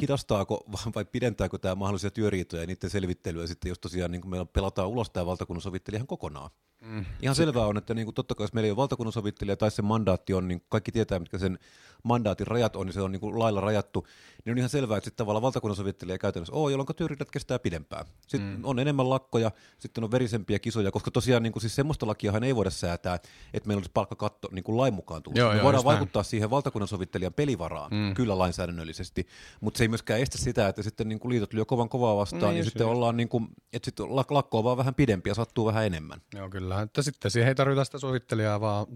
hidastaako 0.00 0.64
vai 0.94 1.04
pidentääkö 1.04 1.58
tämä 1.58 1.74
mahdollisia 1.74 2.10
työriitoja 2.10 2.62
ja 2.62 2.66
niiden 2.66 2.90
selvittelyä 2.90 3.46
sitten, 3.46 3.68
jos 3.68 3.78
tosiaan 3.78 4.10
niin 4.10 4.28
meillä 4.28 4.46
pelataan 4.46 4.88
ulos 4.88 5.10
tämä 5.10 5.26
valtakunnan 5.26 5.62
sovittelija 5.62 5.98
ihan 5.98 6.06
kokonaan. 6.06 6.50
Mm. 6.80 7.04
Ihan 7.22 7.36
selvää 7.36 7.66
on, 7.66 7.76
että 7.76 7.94
niin 7.94 8.06
kuin, 8.06 8.14
totta 8.14 8.34
kai 8.34 8.44
jos 8.44 8.52
meillä 8.52 8.66
ei 8.66 8.70
ole 8.70 8.76
valtakunnan 8.76 9.12
sovittelija 9.12 9.56
tai 9.56 9.70
se 9.70 9.82
mandaatti 9.82 10.34
on, 10.34 10.48
niin 10.48 10.62
kaikki 10.68 10.92
tietää, 10.92 11.18
mitkä 11.18 11.38
sen 11.38 11.58
mandaatin 12.02 12.46
rajat 12.46 12.76
on, 12.76 12.86
niin 12.86 12.94
se 12.94 13.00
on 13.00 13.12
niin 13.12 13.20
kuin 13.20 13.38
lailla 13.38 13.60
rajattu, 13.60 14.06
niin 14.44 14.52
on 14.52 14.58
ihan 14.58 14.70
selvää, 14.70 14.96
että 14.98 15.04
sitten 15.04 15.24
tavallaan 15.24 15.42
valtakunnan 15.42 15.76
sovittelija 15.76 16.14
ei 16.14 16.18
käytännössä 16.18 16.54
ole, 16.54 16.70
jolloin 16.70 16.96
työriidat 16.96 17.30
kestää 17.30 17.58
pidempään. 17.58 18.06
Sitten 18.26 18.56
mm. 18.56 18.64
on 18.64 18.78
enemmän 18.78 19.10
lakkoja, 19.10 19.50
sitten 19.78 20.04
on 20.04 20.10
verisempiä 20.10 20.58
kisoja, 20.58 20.90
koska 20.90 21.10
tosiaan 21.10 21.42
niin 21.42 21.52
kuin, 21.52 21.60
siis 21.60 21.74
semmoista 21.74 22.06
lakiahan 22.06 22.44
ei 22.44 22.56
voida 22.56 22.70
säätää, 22.70 23.14
että 23.54 23.66
meillä 23.66 23.78
olisi 23.78 23.90
palkkakatto 23.94 24.48
niin 24.52 24.64
kuin 24.64 24.76
lain 24.76 24.94
mukaan 24.94 25.22
tullut. 25.22 25.38
Joo, 25.38 25.50
Me 25.50 25.56
joo, 25.56 25.64
voidaan 25.64 25.84
vaikuttaa 25.84 26.20
näin. 26.20 26.30
siihen 26.30 26.50
valtakunnan 26.50 26.88
sovittelijan 26.88 27.34
pelivaraan, 27.34 27.90
mm. 27.94 28.14
kyllä 28.14 28.38
lainsäädännöllisesti, 28.38 29.26
mutta 29.60 29.78
se 29.78 29.84
ei 29.84 29.88
myöskään 29.88 30.20
estä 30.20 30.38
sitä, 30.38 30.68
että 30.68 30.82
sitten 30.82 31.08
niin 31.08 31.20
kuin 31.20 31.30
liitot 31.30 31.52
lyö 31.52 31.64
kovan 31.64 31.88
kovaa 31.88 32.16
vastaan, 32.16 32.52
niin, 32.52 32.58
ja 32.58 32.64
sitten 32.64 32.86
se. 32.86 32.90
ollaan 32.90 33.16
niin 33.16 33.28
kuin, 33.28 33.48
että 33.72 33.86
sitten 33.86 34.16
lakko 34.16 34.58
on 34.58 34.64
vaan 34.64 34.76
vähän 34.76 34.94
pidempi 34.94 35.30
ja 35.30 35.34
sattuu 35.34 35.66
vähän 35.66 35.86
enemmän. 35.86 36.20
Joo, 36.34 36.50
kyllä. 36.50 36.82
Että 36.82 37.02
sitten 37.02 37.30
siihen 37.30 37.48
ei 37.48 37.54
tarvita 37.54 37.84
sitä 37.84 37.98
sovittelijaa, 37.98 38.60
vaan 38.60 38.86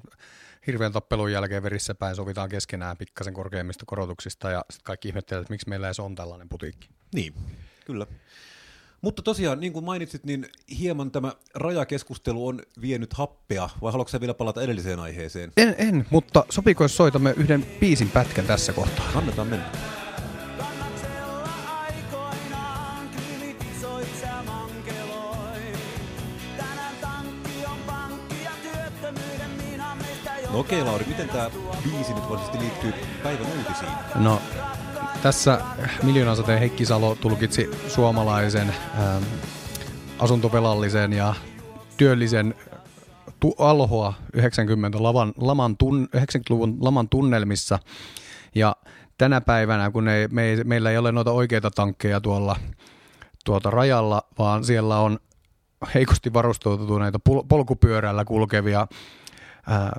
hirveän 0.67 0.93
tappelun 0.93 1.33
jälkeen 1.33 1.63
verissä 1.63 1.95
päin 1.95 2.17
sovitaan 2.17 2.49
keskenään 2.49 2.97
pikkasen 2.97 3.35
korkeimmista 3.35 3.85
korotuksista 3.87 4.51
ja 4.51 4.65
sitten 4.71 4.85
kaikki 4.85 5.09
ihmettelevät, 5.09 5.45
että 5.45 5.53
miksi 5.53 5.69
meillä 5.69 5.89
ei 5.89 5.93
on 5.99 6.15
tällainen 6.15 6.49
putiikki. 6.49 6.89
Niin, 7.15 7.35
kyllä. 7.87 8.07
Mutta 9.01 9.23
tosiaan, 9.23 9.61
niin 9.61 9.73
kuin 9.73 9.85
mainitsit, 9.85 10.25
niin 10.25 10.47
hieman 10.79 11.11
tämä 11.11 11.33
rajakeskustelu 11.55 12.47
on 12.47 12.63
vienyt 12.81 13.13
happea, 13.13 13.69
vai 13.83 13.93
haluatko 13.93 14.21
vielä 14.21 14.35
palata 14.35 14.63
edelliseen 14.63 15.01
aiheeseen? 15.01 15.53
En, 15.57 15.75
en 15.79 16.07
mutta 16.11 16.45
sopiko 16.51 16.85
jos 16.85 16.97
soitamme 16.97 17.35
yhden 17.37 17.67
biisin 17.81 18.11
pätkän 18.11 18.47
tässä 18.47 18.73
kohtaa? 18.73 19.11
Annetaan 19.15 19.49
mennä. 19.49 20.02
No 30.53 30.59
okei 30.59 30.85
Lauri, 30.85 31.05
miten 31.09 31.29
tämä 31.29 31.51
biisi 31.83 32.15
nyt 32.15 32.29
voisi 32.29 32.59
liittyy 32.59 32.95
päivän 33.23 33.47
uutisiin? 33.47 33.91
No 34.15 34.43
tässä 35.23 35.61
miljoonasateen 36.03 36.59
Heikki 36.59 36.87
Salo 36.87 37.15
tulkitsi 37.15 37.71
suomalaisen 37.89 38.75
ähm, 38.99 39.23
asuntovelallisen 40.19 41.13
ja 41.13 41.35
työllisen 41.97 42.55
tu- 43.41 43.55
alhoa 43.59 44.15
90 44.33 45.03
laman, 45.03 45.33
laman 45.37 45.77
tun, 45.77 46.09
90-luvun 46.17 46.77
laman 46.81 47.09
tunnelmissa. 47.09 47.79
Ja 48.55 48.77
tänä 49.19 49.41
päivänä, 49.41 49.91
kun 49.91 50.09
ei, 50.09 50.29
me 50.29 50.43
ei, 50.43 50.65
meillä 50.65 50.91
ei 50.91 50.99
ole 50.99 51.13
noita 51.13 51.33
oikeita 51.33 51.71
tankkeja 51.71 52.21
tuolla 52.21 52.57
tuota 53.45 53.71
rajalla, 53.71 54.23
vaan 54.39 54.65
siellä 54.65 54.99
on 54.99 55.19
heikosti 55.95 56.33
varustautuneita 56.33 57.19
pol- 57.19 57.45
polkupyörällä 57.49 58.25
kulkevia 58.25 58.81
äh, 58.81 59.91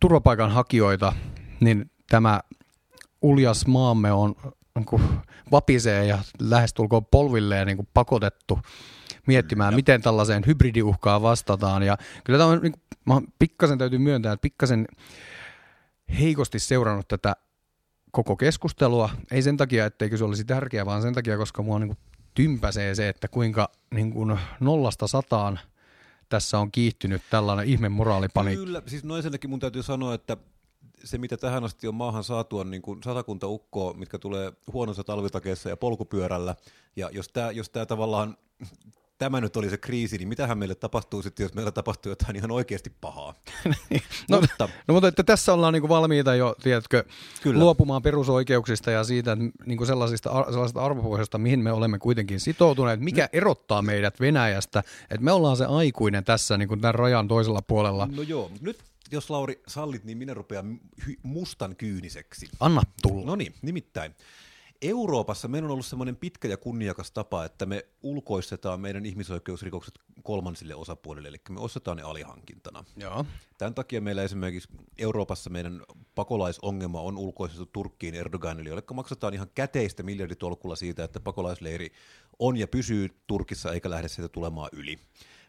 turvapaikanhakijoita, 0.00 1.12
niin 1.60 1.90
tämä 2.08 2.40
uljas 3.22 3.66
maamme 3.66 4.12
on 4.12 4.34
niin 4.74 4.86
kuin 4.86 5.02
vapisee 5.52 6.06
ja 6.06 6.18
lähestulkoon 6.40 7.06
polvilleen 7.06 7.66
niin 7.66 7.76
kuin 7.76 7.88
pakotettu 7.94 8.58
miettimään, 9.26 9.74
miten 9.74 10.02
tällaiseen 10.02 10.42
hybridiuhkaan 10.46 11.22
vastataan. 11.22 11.82
Ja 11.82 11.96
kyllä 12.24 12.38
tämä 12.38 12.50
on, 12.50 12.60
niin 12.62 12.72
kuin, 12.72 12.82
mä 13.06 13.22
pikkasen 13.38 13.78
täytyy 13.78 13.98
myöntää, 13.98 14.32
että 14.32 14.42
pikkasen 14.42 14.86
heikosti 16.20 16.58
seurannut 16.58 17.08
tätä 17.08 17.36
koko 18.10 18.36
keskustelua. 18.36 19.10
Ei 19.30 19.42
sen 19.42 19.56
takia, 19.56 19.86
etteikö 19.86 20.16
se 20.16 20.24
olisi 20.24 20.44
tärkeää, 20.44 20.86
vaan 20.86 21.02
sen 21.02 21.14
takia, 21.14 21.36
koska 21.36 21.62
mua 21.62 21.78
niin 21.78 21.88
kuin 21.88 21.98
tympäsee 22.34 22.94
se, 22.94 23.08
että 23.08 23.28
kuinka 23.28 23.70
niin 23.94 24.12
kuin 24.12 24.38
nollasta 24.60 25.06
sataan 25.06 25.60
tässä 26.30 26.58
on 26.58 26.72
kiihtynyt 26.72 27.22
tällainen 27.30 27.68
ihme 27.68 27.88
moraalipaniikki. 27.88 28.64
Kyllä, 28.64 28.82
siis 28.86 29.04
noin 29.04 29.22
senkin 29.22 29.50
mun 29.50 29.60
täytyy 29.60 29.82
sanoa, 29.82 30.14
että 30.14 30.36
se, 31.04 31.18
mitä 31.18 31.36
tähän 31.36 31.64
asti 31.64 31.88
on 31.88 31.94
maahan 31.94 32.24
saatu, 32.24 32.58
on 32.58 32.70
niin 32.70 32.82
satakunta 33.04 33.46
ukkoa, 33.46 33.92
mitkä 33.92 34.18
tulee 34.18 34.52
huonossa 34.72 35.04
talvitakeessa 35.04 35.68
ja 35.68 35.76
polkupyörällä. 35.76 36.54
Ja 36.96 37.10
jos 37.12 37.28
tämä 37.28 37.50
jos 37.50 37.70
tää 37.70 37.86
tavallaan 37.86 38.36
tämä 39.20 39.40
nyt 39.40 39.56
oli 39.56 39.70
se 39.70 39.78
kriisi, 39.78 40.18
niin 40.18 40.28
mitähän 40.28 40.58
meille 40.58 40.74
tapahtuu 40.74 41.22
sitten, 41.22 41.44
jos 41.44 41.54
meillä 41.54 41.70
tapahtuu 41.70 42.12
jotain 42.12 42.36
ihan 42.36 42.50
oikeasti 42.50 42.92
pahaa? 43.00 43.34
No, 44.28 44.40
mutta, 44.40 44.68
no, 44.88 44.94
mutta 44.94 45.08
että 45.08 45.22
tässä 45.22 45.52
ollaan 45.52 45.72
niinku 45.72 45.88
valmiita 45.88 46.34
jo, 46.34 46.56
tiedätkö, 46.62 47.04
Kyllä. 47.42 47.60
luopumaan 47.60 48.02
perusoikeuksista 48.02 48.90
ja 48.90 49.04
siitä 49.04 49.36
niinku 49.66 49.86
sellaisista, 49.86 50.44
sellaisista 50.50 50.84
arvopohjasta, 50.84 51.38
mihin 51.38 51.60
me 51.60 51.72
olemme 51.72 51.98
kuitenkin 51.98 52.40
sitoutuneet, 52.40 53.00
mikä 53.00 53.22
no. 53.22 53.28
erottaa 53.32 53.82
meidät 53.82 54.20
Venäjästä, 54.20 54.82
että 55.02 55.24
me 55.24 55.32
ollaan 55.32 55.56
se 55.56 55.64
aikuinen 55.64 56.24
tässä 56.24 56.58
niinku 56.58 56.76
tämän 56.76 56.94
rajan 56.94 57.28
toisella 57.28 57.62
puolella. 57.62 58.08
No 58.16 58.22
joo, 58.22 58.50
nyt 58.60 58.78
jos 59.12 59.30
Lauri 59.30 59.62
sallit, 59.68 60.04
niin 60.04 60.18
minä 60.18 60.34
rupean 60.34 60.80
mustan 61.22 61.76
kyyniseksi. 61.76 62.48
Anna 62.60 62.82
tulla. 63.02 63.26
No 63.26 63.36
niin, 63.36 63.54
nimittäin. 63.62 64.14
Euroopassa 64.82 65.48
meillä 65.48 65.66
on 65.66 65.72
ollut 65.72 65.86
semmoinen 65.86 66.16
pitkä 66.16 66.48
ja 66.48 66.56
kunniakas 66.56 67.10
tapa, 67.10 67.44
että 67.44 67.66
me 67.66 67.86
ulkoistetaan 68.02 68.80
meidän 68.80 69.06
ihmisoikeusrikokset 69.06 69.94
kolmansille 70.22 70.74
osapuolille, 70.74 71.28
eli 71.28 71.40
me 71.48 71.60
ostetaan 71.60 71.96
ne 71.96 72.02
alihankintana. 72.02 72.84
Joo. 72.96 73.24
Tämän 73.58 73.74
takia 73.74 74.00
meillä 74.00 74.22
esimerkiksi 74.22 74.68
Euroopassa 74.98 75.50
meidän 75.50 75.82
pakolaisongelma 76.14 77.00
on 77.00 77.18
ulkoistettu 77.18 77.66
Turkkiin 77.66 78.14
Erdoganille, 78.14 78.68
jolle 78.68 78.82
maksetaan 78.94 79.34
ihan 79.34 79.50
käteistä 79.54 80.02
miljarditolkulla 80.02 80.76
siitä, 80.76 81.04
että 81.04 81.20
pakolaisleiri 81.20 81.92
on 82.38 82.56
ja 82.56 82.68
pysyy 82.68 83.08
Turkissa 83.26 83.72
eikä 83.72 83.90
lähde 83.90 84.08
sieltä 84.08 84.32
tulemaan 84.32 84.70
yli. 84.72 84.98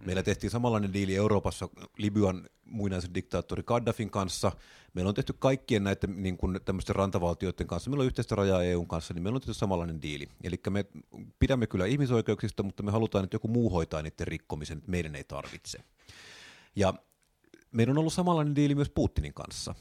Meillä 0.06 0.24
tehtiin 0.24 0.52
samanlainen 0.52 0.94
diili 0.94 1.16
Euroopassa 1.16 1.70
Libyan 1.98 2.50
muinaisen 2.66 3.14
diktaattori 3.14 3.64
Gaddafin 3.64 4.10
kanssa. 4.10 4.52
Meillä 4.94 5.10
on 5.10 5.16
tehty 5.16 5.34
kaikkien 5.40 5.84
näiden 5.84 6.24
niin 6.24 6.38
kuin, 6.38 6.60
tämmöisten 6.66 6.96
rantavaltioiden 6.96 7.68
kanssa. 7.68 7.90
Meillä 7.90 8.02
on 8.02 8.08
yhteistä 8.08 8.36
rajaa 8.36 8.64
EUn 8.64 8.88
kanssa, 8.88 9.14
niin 9.14 9.24
meillä 9.24 9.38
on 9.38 9.42
tehty 9.42 9.54
samanlainen 9.54 10.02
diili. 10.02 10.28
Eli 10.44 10.60
me 10.70 10.86
pidämme 11.40 11.68
kyllä 11.68 11.86
ihmisoikeuksista, 11.86 12.64
mutta 12.64 12.84
me 12.84 12.92
halutaan, 12.92 13.24
että 13.24 13.36
joku 13.36 13.48
muu 13.48 13.70
hoitaa 13.70 14.02
niiden 14.02 14.28
rikkomisen, 14.28 14.78
että 14.78 14.92
meidän 14.92 15.16
ei 15.16 15.24
tarvitse. 15.24 15.80
Ja 16.76 16.94
meillä 17.72 17.92
on 17.92 17.98
ollut 17.98 18.14
samanlainen 18.14 18.56
diili 18.56 18.76
myös 18.76 18.90
Putinin 18.90 19.34
kanssa. 19.34 19.76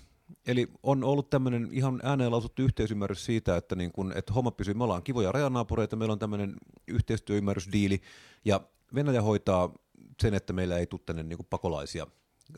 Eli 0.47 0.69
on 0.83 1.05
ollut 1.05 1.31
tämmöinen 1.31 1.69
ihan 1.73 2.01
ääneen 2.03 2.31
lausuttu 2.31 2.63
yhteisymmärrys 2.63 3.25
siitä, 3.25 3.57
että, 3.57 3.77
niin 3.77 3.93
kun, 3.93 4.13
että 4.17 4.33
homma 4.33 4.51
pysyy, 4.51 4.75
me 4.75 4.85
ollaan 4.85 5.03
kivoja 5.03 5.33
rajanaapureita, 5.33 5.97
meillä 5.97 6.13
on 6.13 6.19
tämmöinen 6.19 6.57
yhteistyöymmärrysdiili, 6.89 8.01
ja 8.45 8.61
Venäjä 8.95 9.23
hoitaa 9.23 9.75
sen, 10.23 10.35
että 10.35 10.53
meillä 10.53 10.79
ei 10.79 10.87
tule 10.87 11.01
tänne 11.07 11.23
niin 11.23 11.39
pakolaisia 11.51 12.07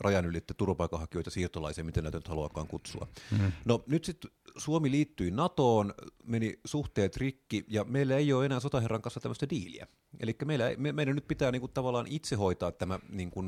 rajan 0.01 0.27
ylittä 0.27 0.55
turvapaikanhakijoita, 0.55 1.31
siirtolaisia, 1.31 1.85
miten 1.85 2.05
näitä 2.05 2.19
nyt 2.19 2.29
haluakaan 2.29 2.67
kutsua. 2.67 3.09
Mm. 3.31 3.53
No 3.65 3.85
nyt 3.87 4.05
sitten 4.05 4.31
Suomi 4.57 4.91
liittyi 4.91 5.31
NATOon, 5.31 5.95
meni 6.25 6.61
suhteet 6.65 7.17
rikki, 7.17 7.65
ja 7.69 7.85
meillä 7.85 8.17
ei 8.17 8.33
ole 8.33 8.47
enää 8.47 8.61
sotaherran 8.61 9.03
kanssa 9.03 9.21
tämmöistä 9.21 9.49
diiliä. 9.51 9.87
Eli 10.21 10.37
meillä, 10.45 10.65
me, 10.77 10.93
meidän 10.93 11.15
nyt 11.15 11.29
pitää 11.29 11.53
niinku 11.53 11.69
tavallaan 11.69 12.07
itse 12.09 12.37
hoitaa 12.37 12.73
tämä 12.73 12.99
niinku 13.09 13.45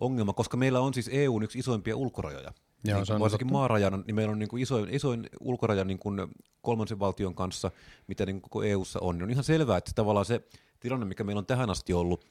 ongelma, 0.00 0.32
koska 0.32 0.56
meillä 0.56 0.80
on 0.80 0.94
siis 0.94 1.10
EUn 1.12 1.42
yksi 1.42 1.58
isoimpia 1.58 1.96
ulkorajoja. 1.96 2.52
Joo, 2.84 3.04
niin, 3.08 3.20
varsinkin 3.20 3.52
maarajana, 3.52 3.96
niin 4.06 4.14
meillä 4.14 4.32
on 4.32 4.38
niin 4.38 4.48
kuin 4.48 4.62
isoin, 4.62 4.94
isoin 4.94 5.26
ulkoraja 5.40 5.84
niin 5.84 5.98
kuin 5.98 6.20
kolmansien 6.62 6.98
valtion 6.98 7.34
kanssa, 7.34 7.70
mitä 8.06 8.26
niin 8.26 8.40
koko 8.40 8.62
EUssa 8.62 8.98
on. 9.00 9.14
Niin 9.14 9.24
on 9.24 9.30
ihan 9.30 9.44
selvää, 9.44 9.76
että 9.78 9.90
tavallaan 9.94 10.26
se 10.26 10.40
tilanne, 10.80 11.06
mikä 11.06 11.24
meillä 11.24 11.38
on 11.38 11.46
tähän 11.46 11.70
asti 11.70 11.92
ollut, 11.92 12.24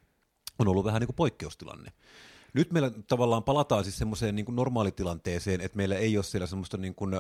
on 0.60 0.68
ollut 0.68 0.86
vähän 0.86 1.00
niin 1.00 1.08
kuin 1.08 1.16
poikkeustilanne. 1.16 1.92
Nyt 2.54 2.72
meillä 2.72 2.92
tavallaan 3.08 3.44
palataan 3.44 3.84
siis 3.84 3.98
semmoiseen 3.98 4.36
niin 4.36 4.46
kuin 4.46 4.56
normaalitilanteeseen, 4.56 5.62
että 5.62 5.78
meillä 5.78 5.96
ei 5.96 6.18
ole 6.18 6.24
siellä 6.24 6.48
semmoista 6.48 6.78
niin 6.78 6.96
kuin 6.96 7.12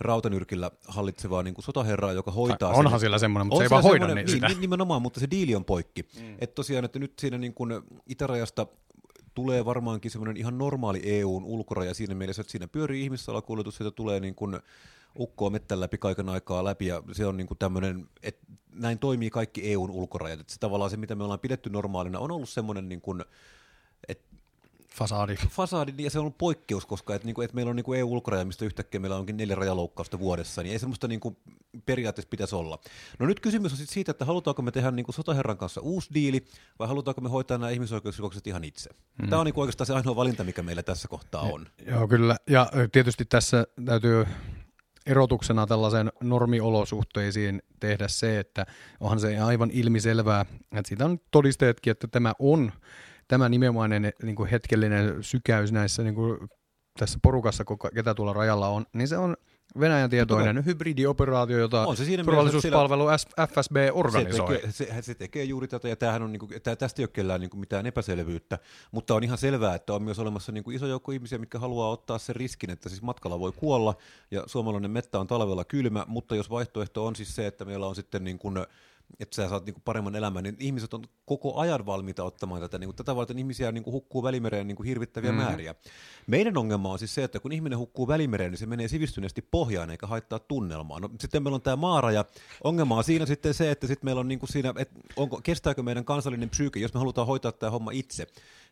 rautanyrkillä 0.00 0.70
hallitsevaa 0.88 1.42
niin 1.42 1.54
kuin 1.54 1.64
sotaherraa, 1.64 2.12
joka 2.12 2.30
hoitaa... 2.30 2.72
Onhan 2.72 2.90
sen. 2.90 3.00
siellä 3.00 3.18
semmoinen, 3.18 3.46
mutta 3.46 3.56
on 3.56 3.60
se 3.60 3.64
ei 3.64 3.70
vaan 3.70 3.82
hoida 3.82 4.14
niin, 4.14 4.28
sitä. 4.28 4.48
Niin, 4.48 4.60
nimenomaan, 4.60 5.02
mutta 5.02 5.20
se 5.20 5.26
diili 5.30 5.54
on 5.54 5.64
poikki. 5.64 6.02
Mm. 6.02 6.34
Että 6.38 6.54
tosiaan, 6.54 6.84
että 6.84 6.98
nyt 6.98 7.12
siinä 7.18 7.38
niin 7.38 7.54
kuin 7.54 7.72
itärajasta 8.06 8.66
tulee 9.34 9.64
varmaankin 9.64 10.10
semmoinen 10.10 10.36
ihan 10.36 10.58
normaali 10.58 11.00
EUn 11.04 11.44
ulkoraja 11.44 11.94
siinä 11.94 12.14
mielessä, 12.14 12.40
että 12.40 12.50
siinä 12.50 12.68
pyörii 12.68 13.02
ihmissalakuljetus, 13.02 13.76
sieltä 13.76 13.94
tulee 13.94 14.20
niin 14.20 14.34
kuin 14.34 14.60
ukkoa 15.18 15.50
mettän 15.50 15.80
läpi 15.80 15.98
kaiken 15.98 16.28
aikaa 16.28 16.64
läpi, 16.64 16.86
ja 16.86 17.02
se 17.12 17.26
on 17.26 17.36
niin 17.36 17.46
kuin 17.46 17.58
tämmöinen, 17.58 18.08
että 18.22 18.46
näin 18.72 18.98
toimii 18.98 19.30
kaikki 19.30 19.72
EUn 19.72 19.90
ulkorajat. 19.90 20.40
Että 20.40 20.52
se 20.52 20.58
tavallaan 20.60 20.90
se, 20.90 20.96
mitä 20.96 21.14
me 21.14 21.24
ollaan 21.24 21.40
pidetty 21.40 21.70
normaalina, 21.70 22.18
on 22.18 22.30
ollut 22.30 22.48
semmoinen 22.48 22.88
niin 22.88 23.00
kuin, 23.00 23.24
että 24.08 24.28
Fasaadi. 24.98 25.36
Fasaadi, 25.36 25.94
ja 25.98 26.10
se 26.10 26.18
on 26.18 26.22
ollut 26.22 26.38
poikkeus, 26.38 26.86
koska 26.86 27.14
et, 27.14 27.24
niinku, 27.24 27.42
et 27.42 27.52
meillä 27.52 27.70
on 27.70 27.76
niinku 27.76 27.94
EU-ulkoraja, 27.94 28.44
mistä 28.44 28.64
yhtäkkiä 28.64 29.00
meillä 29.00 29.16
onkin 29.16 29.36
neljä 29.36 29.54
rajaloukkausta 29.54 30.18
vuodessa, 30.18 30.62
niin 30.62 30.72
ei 30.72 30.78
semmoista 30.78 31.08
niinku, 31.08 31.36
periaatteessa 31.86 32.28
pitäisi 32.30 32.54
olla. 32.54 32.78
No 33.18 33.26
nyt 33.26 33.40
kysymys 33.40 33.72
on 33.72 33.78
sit 33.78 33.88
siitä, 33.88 34.10
että 34.10 34.24
halutaanko 34.24 34.62
me 34.62 34.70
tehdä 34.70 34.90
niinku 34.90 35.12
sotaherran 35.12 35.58
kanssa 35.58 35.80
uusi 35.80 36.14
diili, 36.14 36.44
vai 36.78 36.88
halutaanko 36.88 37.20
me 37.20 37.28
hoitaa 37.28 37.58
nämä 37.58 37.70
ihmisoikeusrikokset 37.70 38.46
ihan 38.46 38.64
itse. 38.64 38.90
Mm. 39.22 39.28
Tämä 39.28 39.40
on 39.40 39.46
niinku 39.46 39.60
oikeastaan 39.60 39.86
se 39.86 39.94
ainoa 39.94 40.16
valinta, 40.16 40.44
mikä 40.44 40.62
meillä 40.62 40.82
tässä 40.82 41.08
kohtaa 41.08 41.42
on. 41.42 41.66
Ja, 41.86 41.94
joo, 41.94 42.08
kyllä. 42.08 42.36
Ja 42.50 42.70
tietysti 42.92 43.24
tässä 43.24 43.66
täytyy 43.84 44.26
erotuksena 45.08 45.66
tällaisen 45.66 46.12
normiolosuhteisiin 46.22 47.62
tehdä 47.80 48.08
se, 48.08 48.38
että 48.38 48.66
onhan 49.00 49.20
se 49.20 49.38
aivan 49.40 49.70
ilmiselvää, 49.72 50.46
että 50.72 50.88
siitä 50.88 51.04
on 51.04 51.18
todisteetkin, 51.30 51.90
että 51.90 52.08
tämä 52.08 52.32
on 52.38 52.72
tämä 53.28 53.48
nimenomainen 53.48 54.12
niin 54.22 54.36
kuin 54.36 54.50
hetkellinen 54.50 55.16
sykäys 55.20 55.72
näissä 55.72 56.02
niin 56.02 56.14
kuin 56.14 56.38
tässä 56.98 57.18
porukassa, 57.22 57.64
ketä 57.94 58.14
tuolla 58.14 58.32
rajalla 58.32 58.68
on, 58.68 58.86
niin 58.92 59.08
se 59.08 59.16
on 59.18 59.36
Venäjän 59.80 60.10
tietoinen 60.10 60.64
hybridioperaatio, 60.64 61.58
jota 61.58 61.86
on 61.86 61.96
se 61.96 62.04
siinä 62.04 62.24
turvallisuuspalvelu 62.24 63.04
siellä, 63.04 63.46
FSB 63.46 63.76
organisoi. 63.92 64.48
Se 64.48 64.54
tekee, 64.54 64.72
se, 64.72 65.02
se 65.02 65.14
tekee 65.14 65.44
juuri 65.44 65.68
tätä, 65.68 65.88
ja 65.88 65.96
tämähän 65.96 66.22
on, 66.22 66.32
niin 66.32 66.40
kuin, 66.40 66.62
tämä, 66.62 66.76
tästä 66.76 67.02
ei 67.02 67.04
ole 67.04 67.10
kellään 67.12 67.40
niin 67.40 67.50
kuin 67.50 67.60
mitään 67.60 67.86
epäselvyyttä, 67.86 68.58
mutta 68.92 69.14
on 69.14 69.24
ihan 69.24 69.38
selvää, 69.38 69.74
että 69.74 69.94
on 69.94 70.02
myös 70.02 70.18
olemassa 70.18 70.52
niin 70.52 70.64
kuin 70.64 70.76
iso 70.76 70.86
joukko 70.86 71.12
ihmisiä, 71.12 71.38
mitkä 71.38 71.58
haluaa 71.58 71.90
ottaa 71.90 72.18
sen 72.18 72.36
riskin, 72.36 72.70
että 72.70 72.88
siis 72.88 73.02
matkalla 73.02 73.40
voi 73.40 73.52
kuolla, 73.52 73.94
ja 74.30 74.42
suomalainen 74.46 74.90
mettä 74.90 75.20
on 75.20 75.26
talvella 75.26 75.64
kylmä, 75.64 76.04
mutta 76.08 76.36
jos 76.36 76.50
vaihtoehto 76.50 77.06
on 77.06 77.16
siis 77.16 77.36
se, 77.36 77.46
että 77.46 77.64
meillä 77.64 77.86
on 77.86 77.94
sitten 77.94 78.24
niin 78.24 78.38
kuin, 78.38 78.58
että 79.20 79.36
sä 79.36 79.48
saat 79.48 79.66
niinku 79.66 79.80
paremman 79.84 80.16
elämän, 80.16 80.44
niin 80.44 80.56
ihmiset 80.58 80.94
on 80.94 81.04
koko 81.24 81.56
ajan 81.56 81.86
valmiita 81.86 82.24
ottamaan 82.24 82.60
tätä. 82.60 82.78
Niinku, 82.78 82.92
tätä 82.92 83.16
varten 83.16 83.38
ihmisiä 83.38 83.72
niinku 83.72 83.92
hukkuu 83.92 84.22
välimereen 84.22 84.66
niinku 84.66 84.82
hirvittäviä 84.82 85.32
mm. 85.32 85.38
määriä. 85.38 85.74
Meidän 86.26 86.58
ongelma 86.58 86.92
on 86.92 86.98
siis 86.98 87.14
se, 87.14 87.24
että 87.24 87.40
kun 87.40 87.52
ihminen 87.52 87.78
hukkuu 87.78 88.08
välimereen, 88.08 88.50
niin 88.50 88.58
se 88.58 88.66
menee 88.66 88.88
sivistyneesti 88.88 89.42
pohjaan 89.42 89.90
eikä 89.90 90.06
haittaa 90.06 90.38
tunnelmaa. 90.38 91.00
No, 91.00 91.10
sitten 91.20 91.42
meillä 91.42 91.54
on 91.54 91.62
tämä 91.62 91.76
maaraja. 91.76 92.24
Ongelma 92.64 92.96
on 92.96 93.04
siinä 93.04 93.26
sitten 93.26 93.54
se, 93.54 93.70
että 93.70 93.86
sitten 93.86 94.06
meillä 94.06 94.20
on 94.20 94.28
niinku 94.28 94.46
siinä, 94.46 94.74
että 94.78 95.00
onko, 95.16 95.40
kestääkö 95.42 95.82
meidän 95.82 96.04
kansallinen 96.04 96.50
psyyke, 96.50 96.80
jos 96.80 96.94
me 96.94 96.98
halutaan 96.98 97.26
hoitaa 97.26 97.52
tämä 97.52 97.70
homma 97.70 97.90
itse, 97.90 98.26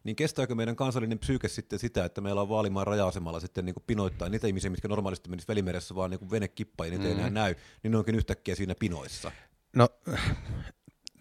niin 0.04 0.16
kestääkö 0.16 0.54
meidän 0.54 0.76
kansallinen 0.76 1.18
psyyke 1.18 1.48
sitten 1.48 1.78
sitä, 1.78 2.04
että 2.04 2.20
meillä 2.20 2.40
on 2.40 2.48
Vaalimaan 2.48 2.86
raja-asemalla 2.86 3.40
sitten 3.40 3.64
niin 3.64 3.74
kuin 3.74 3.84
pinoittaa 3.86 4.28
niitä 4.28 4.46
ihmisiä, 4.46 4.70
mitkä 4.70 4.88
normaalisti 4.88 5.30
menisivät 5.30 5.48
välimeressä 5.48 5.94
vaan 5.94 6.10
niin 6.10 6.18
kuin 6.18 6.30
venekippa 6.30 6.84
ja 6.84 6.90
niitä 6.90 7.04
mm. 7.04 7.10
ei 7.10 7.16
enää 7.16 7.30
näy, 7.30 7.54
niin 7.82 7.92
ne 7.92 7.98
onkin 7.98 8.14
yhtäkkiä 8.14 8.54
siinä 8.54 8.74
pinoissa. 8.74 9.32
No, 9.76 9.88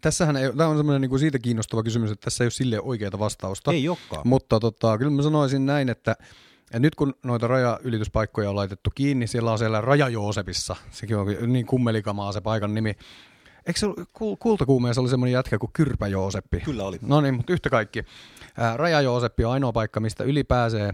tässähän 0.01 0.37
ei, 0.37 0.53
tämä 0.57 0.69
on 0.69 0.77
semmoinen 0.77 1.01
niin 1.01 1.09
kuin 1.09 1.19
siitä 1.19 1.39
kiinnostava 1.39 1.83
kysymys, 1.83 2.11
että 2.11 2.25
tässä 2.25 2.43
ei 2.43 2.45
ole 2.45 2.51
sille 2.51 2.81
oikeaa 2.81 3.19
vastausta. 3.19 3.71
Ei 3.71 3.89
olekaan. 3.89 4.21
Mutta 4.27 4.59
tota, 4.59 4.97
kyllä 4.97 5.11
mä 5.11 5.21
sanoisin 5.21 5.65
näin, 5.65 5.89
että 5.89 6.15
ja 6.73 6.79
nyt 6.79 6.95
kun 6.95 7.13
noita 7.23 7.47
rajaylityspaikkoja 7.47 8.49
on 8.49 8.55
laitettu 8.55 8.89
kiinni, 8.95 9.27
siellä 9.27 9.51
on 9.51 9.57
siellä 9.57 9.81
Raja 9.81 10.09
Joosepissa, 10.09 10.75
sekin 10.91 11.17
on 11.17 11.53
niin 11.53 11.65
kummelikamaa 11.65 12.31
se 12.31 12.41
paikan 12.41 12.73
nimi. 12.73 12.95
Eikö 13.67 13.79
se 13.79 13.87
kultakuumeessa 14.39 15.01
oli 15.01 15.09
semmoinen 15.09 15.33
jätkä 15.33 15.57
kuin 15.57 15.69
Kyrpä 15.73 16.07
Jooseppi? 16.07 16.59
Kyllä 16.59 16.83
oli. 16.83 16.97
No 17.01 17.21
niin, 17.21 17.33
mutta 17.33 17.53
yhtä 17.53 17.69
kaikki. 17.69 18.03
Raja 18.75 19.01
Jooseppi 19.01 19.45
on 19.45 19.51
ainoa 19.51 19.71
paikka, 19.71 19.99
mistä 19.99 20.23
yli 20.23 20.43
pääsee. 20.43 20.93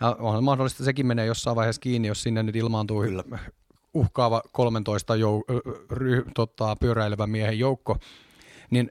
Ja 0.00 0.16
on 0.18 0.44
mahdollista, 0.44 0.84
sekin 0.84 1.06
menee 1.06 1.26
jossain 1.26 1.56
vaiheessa 1.56 1.80
kiinni, 1.80 2.08
jos 2.08 2.22
sinne 2.22 2.42
nyt 2.42 2.56
ilmaantuu 2.56 3.02
Kyllä 3.02 3.24
uhkaava 3.94 4.42
13 4.52 5.16
jou, 5.16 5.44
ry, 5.90 6.24
tota, 6.34 6.76
pyöräilevän 6.76 7.30
miehen 7.30 7.58
joukko, 7.58 7.98
niin 8.70 8.90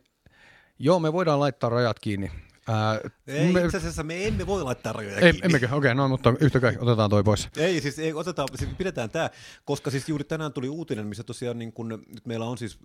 joo, 0.79 0.99
me 0.99 1.13
voidaan 1.13 1.39
laittaa 1.39 1.69
rajat 1.69 1.99
kiinni. 1.99 2.31
Ää, 2.67 2.99
ei, 3.27 3.51
me, 3.51 3.63
itse 3.65 3.77
asiassa 3.77 4.03
me 4.03 4.27
emme 4.27 4.47
voi 4.47 4.63
laittaa 4.63 4.93
rajoja 4.93 5.15
ei, 5.15 5.21
kiinni. 5.21 5.45
Emmekö? 5.45 5.65
Okei, 5.65 5.77
okay, 5.77 5.93
no 5.93 6.07
mutta 6.07 6.33
yhtä 6.39 6.59
kaikki, 6.59 6.83
otetaan 6.83 7.09
toi 7.09 7.23
pois. 7.23 7.49
Ei, 7.57 7.81
siis 7.81 7.99
ei, 7.99 8.13
otetaan, 8.13 8.47
siis 8.55 8.69
pidetään 8.77 9.09
tämä, 9.09 9.29
koska 9.65 9.91
siis 9.91 10.09
juuri 10.09 10.23
tänään 10.23 10.53
tuli 10.53 10.69
uutinen, 10.69 11.07
missä 11.07 11.23
tosiaan 11.23 11.59
niin 11.59 11.73
kun, 11.73 11.89
nyt 11.89 12.25
meillä 12.25 12.45
on 12.45 12.57
siis 12.57 12.79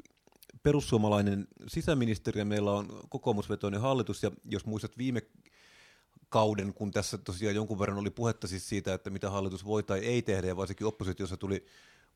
perussuomalainen 0.63 1.47
sisäministeri 1.67 2.41
ja 2.41 2.45
meillä 2.45 2.71
on 2.73 3.01
kokoomusvetoinen 3.09 3.81
hallitus, 3.81 4.23
ja 4.23 4.31
jos 4.45 4.67
muistat 4.67 4.99
viime 4.99 5.23
kauden, 6.29 6.75
kun 6.75 6.91
tässä 6.91 7.19
tosiaan 7.19 7.55
jonkun 7.55 7.79
verran 7.79 7.99
oli 7.99 8.11
puhetta 8.11 8.47
siis 8.47 8.69
siitä, 8.69 8.95
että 8.95 9.11
mitä 9.11 9.31
hallitus 9.31 9.65
voi 9.65 9.83
tai 9.83 9.99
ei 9.99 10.23
tehdä, 10.23 10.47
ja 10.47 10.57
varsinkin 10.57 10.87
oppositiossa 10.87 11.37
tuli 11.37 11.67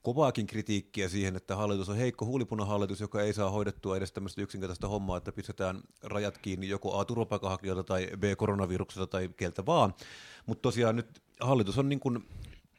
kovaakin 0.02 0.47
kritiikkiä 0.47 1.09
siihen, 1.09 1.37
että 1.37 1.56
hallitus 1.56 1.88
on 1.88 1.97
heikko 1.97 2.26
huulipunahallitus, 2.26 3.00
joka 3.00 3.23
ei 3.23 3.32
saa 3.32 3.50
hoidettua 3.50 3.97
edes 3.97 4.12
tämmöistä 4.12 4.42
yksinkertaista 4.42 4.88
hommaa, 4.88 5.16
että 5.16 5.32
pistetään 5.32 5.80
rajat 6.02 6.38
kiinni 6.38 6.68
joko 6.68 6.99
A 6.99 7.04
turvapaikanhakijoilta 7.04 7.85
tai 7.85 8.09
B 8.18 8.25
koronavirukselta 8.37 9.06
tai 9.06 9.30
keltä 9.37 9.66
vaan. 9.66 9.94
Mutta 10.47 10.62
tosiaan 10.62 10.97
nyt 10.97 11.23
hallitus 11.40 11.78
on 11.78 11.88
niin 11.88 12.00
kuin 12.00 12.28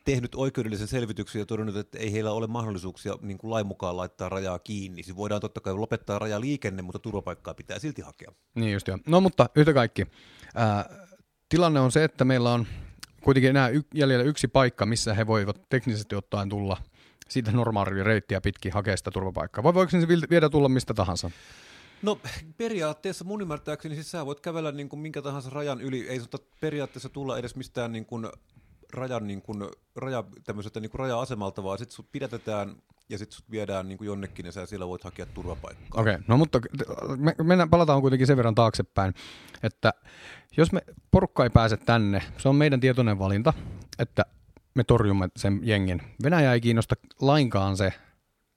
tehnyt 0.06 0.36
oikeudellisen 0.36 0.88
selvityksen 0.88 1.40
ja 1.40 1.46
todennut, 1.46 1.76
että 1.76 1.98
ei 1.98 2.12
heillä 2.12 2.32
ole 2.32 2.48
mahdollisuuksia 2.48 3.18
niin 3.22 3.38
kuin 3.38 3.52
lain 3.52 3.68
mukaan 3.68 3.98
laittaa 3.98 4.30
rajaa 4.30 4.60
kiinni. 4.60 5.04
Siis 5.04 5.18
voidaan 5.18 5.42
totta 5.42 5.62
kai 5.62 5.74
lopettaa 5.74 6.20
rajaliikenne, 6.20 6.82
mutta 6.82 7.00
turvapaikkaa 7.00 7.54
pitää 7.54 7.80
silti 7.80 8.02
hakea. 8.02 8.32
Niin 8.56 8.74
just 8.74 8.88
joo. 8.88 8.98
No 9.08 9.22
mutta 9.22 9.50
yhtä 9.56 9.74
kaikki. 9.74 10.08
Ää, 10.56 11.08
tilanne 11.50 11.80
on 11.80 11.92
se, 11.92 12.04
että 12.04 12.26
meillä 12.26 12.54
on 12.54 12.68
kuitenkin 13.22 13.50
enää 13.50 13.70
y- 13.70 13.82
jäljellä 13.94 14.24
yksi 14.24 14.48
paikka, 14.48 14.86
missä 14.86 15.14
he 15.14 15.28
voivat 15.28 15.62
teknisesti 15.70 16.16
ottaen 16.16 16.50
tulla– 16.50 16.78
siitä 17.30 17.52
normaalia 17.52 18.04
reittiä 18.04 18.42
pitkin 18.42 18.74
hakea 18.74 18.98
sitä 18.98 19.12
turvapaikkaa? 19.12 19.64
Vai 19.64 19.74
voiko 19.74 19.90
se 19.90 20.08
viedä 20.30 20.50
tulla 20.50 20.70
mistä 20.70 20.94
tahansa? 20.94 21.32
No 22.02 22.20
periaatteessa 22.58 23.26
mun 23.26 23.42
ymmärtääkseni 23.42 23.96
siis 23.96 24.12
sä 24.12 24.26
voit 24.26 24.40
kävellä 24.40 24.72
niin 24.72 24.90
kuin 24.90 25.00
minkä 25.00 25.22
tahansa 25.22 25.50
rajan 25.50 25.82
yli, 25.82 26.08
ei 26.10 26.20
sota 26.20 26.38
periaatteessa 26.60 27.10
tulla 27.10 27.38
edes 27.38 27.56
mistään 27.56 27.92
niin 27.92 28.06
kuin 28.06 28.28
rajan, 28.94 29.28
niin 29.28 29.42
kuin, 29.42 29.64
raja, 29.96 30.24
niin 30.80 30.90
kuin 30.92 31.00
raja-asemalta, 31.00 31.64
vaan 31.64 31.78
sitten 31.78 31.96
sut 31.96 32.12
pidätetään 32.12 32.76
ja 33.10 33.18
sitten 33.18 33.36
sut 33.36 33.52
viedään 33.52 33.88
niin 33.88 33.98
kuin 33.98 34.06
jonnekin 34.06 34.46
ja 34.46 34.52
sä 34.52 34.66
siellä 34.66 34.88
voit 34.88 35.04
hakea 35.04 35.26
turvapaikkaa. 35.26 36.02
Okei, 36.02 36.14
okay, 36.14 36.26
no 36.28 36.38
mutta 36.38 36.62
me, 37.18 37.36
mennään, 37.44 37.70
palataan 37.70 38.02
kuitenkin 38.02 38.28
sen 38.28 38.38
verran 38.38 38.56
taaksepäin, 38.56 39.14
että 39.64 39.94
jos 40.58 40.72
me 40.72 40.82
porukka 41.12 41.44
ei 41.44 41.50
pääse 41.50 41.78
tänne, 41.78 42.22
se 42.38 42.50
on 42.50 42.56
meidän 42.56 42.80
tietoinen 42.80 43.20
valinta, 43.20 43.54
että 44.00 44.26
me 44.76 44.84
torjumme 44.84 45.30
sen 45.38 45.60
jengin. 45.64 46.02
Venäjä 46.24 46.54
ei 46.54 46.62
kiinnosta 46.62 46.96
lainkaan 47.22 47.78
se, 47.78 47.94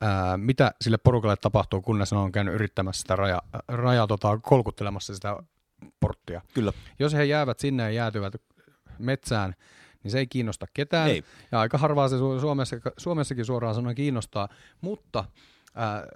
ää, 0.00 0.36
mitä 0.36 0.72
sille 0.80 0.98
porukalle 0.98 1.36
tapahtuu, 1.36 1.82
kunnes 1.82 2.12
ne 2.12 2.18
on 2.18 2.32
käynyt 2.32 2.54
yrittämässä 2.54 3.00
sitä 3.00 3.16
raja, 3.16 3.42
raja 3.68 4.06
tota, 4.06 4.38
kolkuttelemassa 4.42 5.14
sitä 5.14 5.36
porttia. 6.00 6.40
Kyllä. 6.54 6.72
Jos 6.98 7.14
he 7.14 7.24
jäävät 7.24 7.58
sinne 7.58 7.82
ja 7.82 7.90
jäätyvät 7.90 8.34
metsään, 8.98 9.54
niin 10.02 10.10
se 10.10 10.18
ei 10.18 10.26
kiinnosta 10.26 10.66
ketään. 10.74 11.10
Ei. 11.10 11.24
Ja 11.52 11.60
aika 11.60 11.78
harvaa 11.78 12.08
se 12.08 12.18
Suomessa, 12.18 12.76
Suomessakin 12.96 13.44
suoraan 13.44 13.74
sanoen 13.74 13.96
kiinnostaa, 13.96 14.48
mutta 14.80 15.24
ää, 15.74 16.06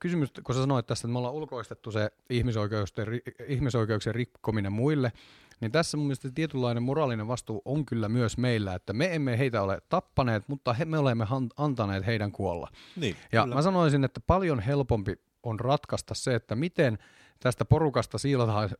kysymys, 0.00 0.32
kun 0.44 0.54
sä 0.54 0.60
sanoit 0.60 0.86
tästä, 0.86 1.06
että 1.06 1.12
me 1.12 1.18
ollaan 1.18 1.34
ulkoistettu 1.34 1.92
se 1.92 2.10
ihmisoikeuksien, 2.30 3.08
ihmisoikeuksien 3.48 4.14
rikkominen 4.14 4.72
muille, 4.72 5.12
niin 5.60 5.72
tässä 5.72 5.96
mun 5.96 6.06
mielestä 6.06 6.30
tietynlainen 6.34 6.82
moraalinen 6.82 7.28
vastuu 7.28 7.62
on 7.64 7.86
kyllä 7.86 8.08
myös 8.08 8.38
meillä, 8.38 8.74
että 8.74 8.92
me 8.92 9.14
emme 9.14 9.38
heitä 9.38 9.62
ole 9.62 9.82
tappaneet, 9.88 10.48
mutta 10.48 10.72
he, 10.72 10.84
me 10.84 10.98
olemme 10.98 11.26
antaneet 11.56 12.06
heidän 12.06 12.32
kuolla. 12.32 12.68
Niin, 12.96 13.16
ja 13.32 13.42
kyllä. 13.42 13.54
mä 13.54 13.62
sanoisin, 13.62 14.04
että 14.04 14.20
paljon 14.20 14.60
helpompi 14.60 15.14
on 15.42 15.60
ratkaista 15.60 16.14
se, 16.14 16.34
että 16.34 16.54
miten 16.54 16.98
tästä 17.40 17.64
porukasta 17.64 18.18
siilataan 18.18 18.70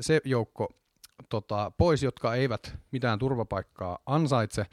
se 0.00 0.20
joukko 0.24 0.68
tota, 1.28 1.72
pois, 1.78 2.02
jotka 2.02 2.34
eivät 2.34 2.78
mitään 2.90 3.18
turvapaikkaa 3.18 3.98
ansaitse, 4.06 4.66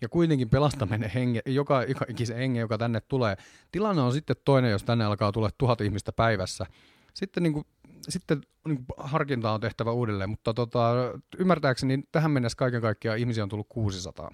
ja 0.00 0.08
kuitenkin 0.08 0.50
pelastaminen 0.50 1.10
henge, 1.10 1.42
joka, 1.46 1.82
joka 1.82 2.04
ikisen 2.08 2.36
hengen, 2.36 2.60
joka 2.60 2.78
tänne 2.78 3.00
tulee. 3.00 3.36
Tilanne 3.72 4.02
on 4.02 4.12
sitten 4.12 4.36
toinen, 4.44 4.70
jos 4.70 4.84
tänne 4.84 5.04
alkaa 5.04 5.32
tulla 5.32 5.50
tuhat 5.58 5.80
ihmistä 5.80 6.12
päivässä. 6.12 6.66
Sitten, 7.14 7.42
niin 7.42 7.52
kuin, 7.52 7.66
sitten 8.08 8.40
niin 8.66 8.76
kuin 8.76 8.86
harkinta 8.98 9.50
on 9.50 9.60
tehtävä 9.60 9.92
uudelleen, 9.92 10.30
mutta 10.30 10.54
tota, 10.54 10.92
ymmärtääkseni 11.38 12.02
tähän 12.12 12.30
mennessä 12.30 12.56
kaiken 12.56 12.82
kaikkiaan 12.82 13.18
ihmisiä 13.18 13.42
on 13.42 13.48
tullut 13.48 13.68
600. 13.68 14.30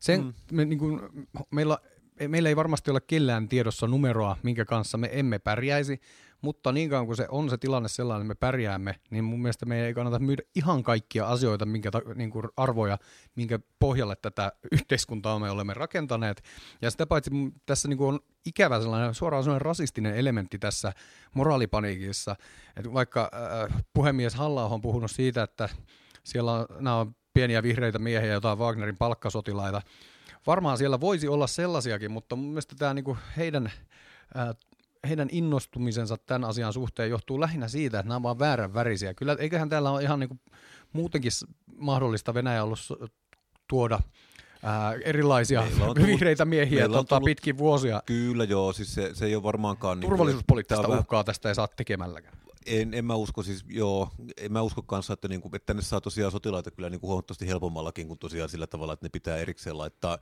Sen, 0.00 0.24
mm. 0.24 0.32
me, 0.52 0.64
niin 0.64 0.78
kuin, 0.78 1.00
meillä, 1.50 1.78
meillä 2.28 2.48
ei 2.48 2.56
varmasti 2.56 2.90
ole 2.90 3.00
kellään 3.00 3.48
tiedossa 3.48 3.86
numeroa, 3.86 4.36
minkä 4.42 4.64
kanssa 4.64 4.98
me 4.98 5.10
emme 5.12 5.38
pärjäisi, 5.38 6.00
mutta 6.42 6.72
niin 6.72 6.90
kauan 6.90 7.06
kuin 7.06 7.16
se 7.16 7.26
on 7.30 7.50
se 7.50 7.58
tilanne 7.58 7.88
sellainen, 7.88 8.22
että 8.22 8.28
me 8.28 8.46
pärjäämme, 8.46 9.00
niin 9.10 9.24
mun 9.24 9.42
mielestä 9.42 9.66
meidän 9.66 9.86
ei 9.86 9.94
kannata 9.94 10.18
myydä 10.18 10.42
ihan 10.54 10.82
kaikkia 10.82 11.28
asioita, 11.28 11.66
minkä 11.66 11.90
niin 12.14 12.30
kuin 12.30 12.48
arvoja, 12.56 12.98
minkä 13.34 13.58
pohjalle 13.78 14.16
tätä 14.16 14.52
yhteiskuntaa 14.72 15.38
me 15.38 15.50
olemme 15.50 15.74
rakentaneet. 15.74 16.42
Ja 16.82 16.90
sitä 16.90 17.06
paitsi 17.06 17.30
tässä 17.66 17.88
niin 17.88 17.98
kuin 17.98 18.08
on 18.08 18.20
ikävä 18.46 18.80
sellainen, 18.80 19.14
suoraan 19.14 19.44
sellainen 19.44 19.66
rasistinen 19.66 20.16
elementti 20.16 20.58
tässä 20.58 20.92
moraalipaniikissa. 21.34 22.36
Että 22.76 22.92
vaikka 22.92 23.30
äh, 23.34 23.84
puhemies 23.92 24.34
halla 24.34 24.64
on 24.64 24.80
puhunut 24.80 25.10
siitä, 25.10 25.42
että 25.42 25.68
siellä 26.24 26.52
on, 26.52 26.66
nämä 26.80 26.96
on 26.96 27.14
pieniä 27.34 27.62
vihreitä 27.62 27.98
miehiä, 27.98 28.32
jotain 28.32 28.58
Wagnerin 28.58 28.96
palkkasotilaita, 28.96 29.82
varmaan 30.46 30.78
siellä 30.78 31.00
voisi 31.00 31.28
olla 31.28 31.46
sellaisiakin, 31.46 32.10
mutta 32.10 32.36
mun 32.36 32.48
mielestä 32.48 32.74
tämä 32.78 32.94
niin 32.94 33.04
kuin 33.04 33.18
heidän 33.36 33.66
äh, 33.66 34.48
heidän 35.08 35.28
innostumisensa 35.32 36.16
tämän 36.16 36.44
asian 36.44 36.72
suhteen 36.72 37.10
johtuu 37.10 37.40
lähinnä 37.40 37.68
siitä, 37.68 37.98
että 37.98 38.08
nämä 38.08 38.16
on 38.16 38.22
vaan 38.22 38.38
väärän 38.38 38.74
värisiä. 38.74 39.14
Kyllä, 39.14 39.36
eiköhän 39.38 39.68
täällä 39.68 39.90
ole 39.90 40.02
ihan 40.02 40.20
niin 40.20 40.28
kuin 40.28 40.40
muutenkin 40.92 41.32
mahdollista 41.76 42.34
Venäjä 42.34 42.64
ollut 42.64 42.78
tuoda 43.68 44.00
ää, 44.62 44.94
erilaisia 45.04 45.66
tullut, 45.78 45.98
vihreitä 46.06 46.44
miehiä 46.44 46.88
tota, 46.88 47.16
tullut, 47.16 47.24
pitkin 47.24 47.58
vuosia. 47.58 48.02
Kyllä 48.06 48.44
joo, 48.44 48.72
siis 48.72 48.94
se, 48.94 49.10
se 49.14 49.26
ei 49.26 49.34
ole 49.34 49.42
varmaankaan... 49.42 50.00
Niin 50.00 50.10
Turvallisuuspoliittista 50.10 50.88
niin, 50.88 50.98
uhkaa 50.98 51.24
tästä 51.24 51.48
ei 51.48 51.54
saa 51.54 51.68
tekemälläkään. 51.68 52.38
En, 52.66 52.94
en 52.94 53.04
mä 53.04 53.14
usko 53.14 53.42
siis, 53.42 53.64
joo, 53.68 54.10
en 54.36 54.52
mä 54.52 54.62
usko 54.62 54.82
kanssa, 54.82 55.12
että, 55.12 55.28
niinku, 55.28 55.50
että 55.52 55.66
tänne 55.66 55.82
saa 55.82 56.00
tosiaan 56.00 56.32
sotilaita 56.32 56.70
kyllä 56.70 56.90
niinku 56.90 57.06
huomattavasti 57.06 57.48
helpommallakin 57.48 58.08
kuin 58.08 58.18
tosiaan 58.18 58.48
sillä 58.48 58.66
tavalla, 58.66 58.92
että 58.92 59.06
ne 59.06 59.10
pitää 59.10 59.36
erikseen 59.36 59.78
laittaa 59.78 60.18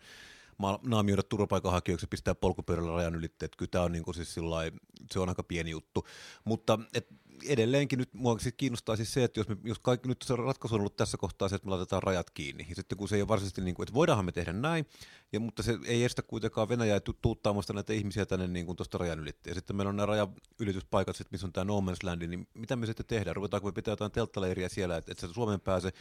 naamioida 0.83 1.23
turvapaikanhakijoiksi 1.23 2.07
pistää 2.07 2.35
polkupyörällä 2.35 2.92
rajan 2.92 3.14
ylitteet. 3.14 3.57
Kyllä 3.57 3.71
tämä 3.71 3.85
on 3.85 3.92
niin 3.92 4.05
kuin 4.05 4.14
siis 4.14 4.35
sillai, 4.35 4.73
se 5.12 5.21
on 5.21 5.29
aika 5.29 5.42
pieni 5.42 5.71
juttu. 5.71 6.07
Mutta 6.45 6.79
et, 6.95 7.09
edelleenkin 7.45 7.99
nyt 7.99 8.14
mua 8.14 8.38
siis 8.38 8.55
kiinnostaa 8.57 8.97
siis 8.97 9.12
se, 9.12 9.25
että 9.25 9.40
jos, 9.40 9.49
me, 9.49 9.57
jos 9.64 9.79
kaikki, 9.79 10.09
nyt 10.09 10.23
se 10.25 10.37
ratkaisu 10.37 10.75
on 10.75 10.81
ollut 10.81 10.97
tässä 10.97 11.16
kohtaa 11.16 11.49
se, 11.49 11.55
että 11.55 11.66
me 11.66 11.71
laitetaan 11.71 12.03
rajat 12.03 12.31
kiinni. 12.31 12.66
Ja 12.69 12.75
sitten 12.75 12.99
kun 12.99 13.09
se 13.09 13.16
ei 13.16 13.23
ole 13.23 13.29
varsinaisesti 13.29 13.61
niin 13.61 13.75
kuin, 13.75 13.85
että 13.85 13.95
voidaanhan 13.95 14.25
me 14.25 14.33
tehdä 14.33 14.53
näin, 14.53 14.87
ja, 15.33 15.40
mutta 15.40 15.62
se 15.62 15.79
ei 15.85 16.05
estä 16.05 16.23
kuitenkaan 16.23 16.69
Venäjää 16.69 17.01
tu- 17.01 17.19
tuuttaamasta 17.23 17.73
näitä 17.73 17.92
ihmisiä 17.92 18.27
tänne 18.27 18.47
niin 18.47 18.66
kuin 18.66 18.77
tuosta 18.77 18.99
rajan 18.99 19.21
ylitte. 19.21 19.51
Ja 19.51 19.55
sitten 19.55 19.77
meillä 19.77 19.90
on 19.90 19.97
nämä 19.97 20.07
rajanylityspaikat, 20.07 21.16
sit, 21.16 21.31
missä 21.31 21.47
on 21.47 21.53
tämä 21.53 21.64
No 21.64 21.81
Man's 21.81 21.99
Land, 22.03 22.27
niin 22.27 22.49
mitä 22.55 22.77
me 22.77 22.87
sitten 22.87 23.07
tehdään? 23.07 23.37
Ruvetaanko 23.37 23.69
me 23.69 23.73
pitää 23.73 23.92
jotain 23.92 24.12
telttaleiriä 24.12 24.69
siellä, 24.69 24.97
että, 24.97 25.12
että 25.12 25.27
se 25.27 25.33
Suomeen 25.33 25.61
pääse, 25.61 25.92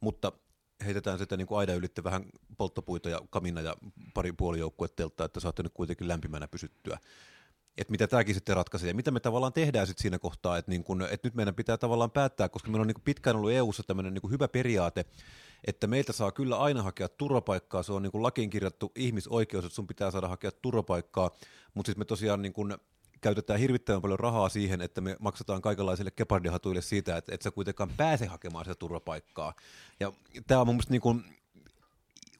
mutta 0.00 0.32
heitetään 0.84 1.18
sitä 1.18 1.36
niin 1.36 1.46
kuin 1.46 1.58
aidan 1.58 1.76
ylitte 1.76 2.04
vähän 2.04 2.24
polttopuita 2.58 3.08
ja 3.08 3.20
kamina 3.30 3.60
ja 3.60 3.76
pari 4.14 4.32
puoli 4.32 4.58
telttaa, 4.96 5.24
että 5.24 5.40
saatte 5.40 5.62
nyt 5.62 5.72
kuitenkin 5.74 6.08
lämpimänä 6.08 6.48
pysyttyä. 6.48 6.98
Että 7.78 7.90
mitä 7.90 8.06
tämäkin 8.06 8.34
sitten 8.34 8.56
ratkaisee? 8.56 8.88
Ja 8.88 8.94
mitä 8.94 9.10
me 9.10 9.20
tavallaan 9.20 9.52
tehdään 9.52 9.86
sitten 9.86 10.02
siinä 10.02 10.18
kohtaa, 10.18 10.58
että, 10.58 10.70
niin 10.70 10.84
kun, 10.84 11.02
että 11.02 11.26
nyt 11.28 11.34
meidän 11.34 11.54
pitää 11.54 11.78
tavallaan 11.78 12.10
päättää, 12.10 12.48
koska 12.48 12.70
meillä 12.70 12.80
on 12.80 12.86
niin 12.86 13.04
pitkään 13.04 13.36
ollut 13.36 13.50
EU-ssa 13.50 13.82
tämmöinen 13.82 14.14
niin 14.14 14.30
hyvä 14.30 14.48
periaate, 14.48 15.04
että 15.64 15.86
meiltä 15.86 16.12
saa 16.12 16.32
kyllä 16.32 16.58
aina 16.58 16.82
hakea 16.82 17.08
turvapaikkaa, 17.08 17.82
se 17.82 17.92
on 17.92 18.02
niin 18.02 18.12
kuin 18.12 18.22
lakiin 18.22 18.50
kirjattu 18.50 18.92
ihmisoikeus, 18.96 19.64
että 19.64 19.74
sun 19.74 19.86
pitää 19.86 20.10
saada 20.10 20.28
hakea 20.28 20.50
turvapaikkaa, 20.52 21.30
mutta 21.74 21.88
sitten 21.88 22.00
me 22.00 22.04
tosiaan 22.04 22.42
niin 22.42 22.52
kuin 22.52 22.74
käytetään 23.20 23.60
hirvittävän 23.60 24.02
paljon 24.02 24.18
rahaa 24.18 24.48
siihen, 24.48 24.80
että 24.80 25.00
me 25.00 25.16
maksataan 25.20 25.62
kaikenlaisille 25.62 26.10
kepardihatuille 26.10 26.82
siitä, 26.82 27.16
että 27.16 27.34
et 27.34 27.42
sä 27.42 27.50
kuitenkaan 27.50 27.90
pääse 27.96 28.26
hakemaan 28.26 28.64
sitä 28.64 28.74
turvapaikkaa. 28.74 29.54
Ja 30.00 30.12
tämä 30.46 30.60
on 30.60 30.66
mun 30.66 30.74
mielestä 30.74 30.92
niin 30.92 31.00
kuin 31.00 31.24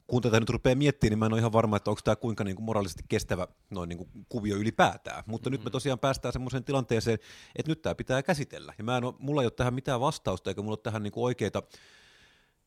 kun 0.09 0.21
tätä 0.21 0.39
nyt 0.39 0.49
rupeaa 0.49 0.75
miettimään, 0.75 1.11
niin 1.11 1.19
mä 1.19 1.25
en 1.25 1.33
ole 1.33 1.39
ihan 1.39 1.51
varma, 1.51 1.77
että 1.77 1.89
onko 1.89 2.01
tämä 2.03 2.15
kuinka 2.15 2.43
niin 2.43 2.55
kuin 2.55 2.65
moraalisesti 2.65 3.03
kestävä 3.09 3.47
noin 3.69 3.89
niin 3.89 3.97
kuin 3.97 4.09
kuvio 4.29 4.55
ylipäätään. 4.55 5.23
Mutta 5.25 5.49
mm-hmm. 5.49 5.57
nyt 5.59 5.63
me 5.63 5.69
tosiaan 5.69 5.99
päästään 5.99 6.33
semmoiseen 6.33 6.63
tilanteeseen, 6.63 7.19
että 7.55 7.71
nyt 7.71 7.81
tämä 7.81 7.95
pitää 7.95 8.23
käsitellä. 8.23 8.73
Ja 8.77 8.83
mä 8.83 8.97
en 8.97 9.03
ole, 9.03 9.13
mulla 9.19 9.41
ei 9.41 9.45
ole 9.45 9.51
tähän 9.51 9.73
mitään 9.73 9.99
vastausta, 9.99 10.49
eikä 10.49 10.61
mulla 10.61 10.73
ole 10.73 10.83
tähän 10.83 11.03
niin 11.03 11.11
kuin 11.11 11.23
oikeita 11.23 11.63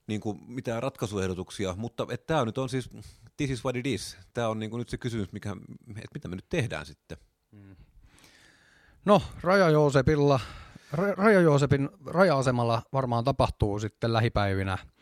niin 0.07 0.21
kuin 0.21 0.41
mitään 0.47 0.83
ratkaisuehdotuksia, 0.83 1.75
mutta 1.77 2.07
tämä 2.27 2.45
nyt 2.45 2.59
on 2.59 2.69
siis, 2.69 2.91
this 3.37 3.51
is 3.51 3.65
what 3.65 3.77
it 3.77 3.87
is. 3.87 4.17
Tämä 4.35 4.49
on 4.49 4.59
niin 4.59 4.71
kuin 4.71 4.79
nyt 4.79 4.89
se 4.89 4.99
kysymys, 4.99 5.33
mikä, 5.33 5.57
että 5.89 6.15
mitä 6.15 6.29
me 6.29 6.37
nyt 6.37 6.49
tehdään 6.49 6.87
sitten. 6.87 7.19
Mm. 7.53 7.77
No, 9.05 9.23
Raja 9.41 9.71
Joosepilla, 9.71 10.41
Raja 10.93 11.41
Joosepin 11.41 11.89
raja-asemalla 12.07 12.83
varmaan 12.93 13.25
tapahtuu 13.25 13.79
sitten 13.79 14.13
lähipäivinä– 14.13 14.79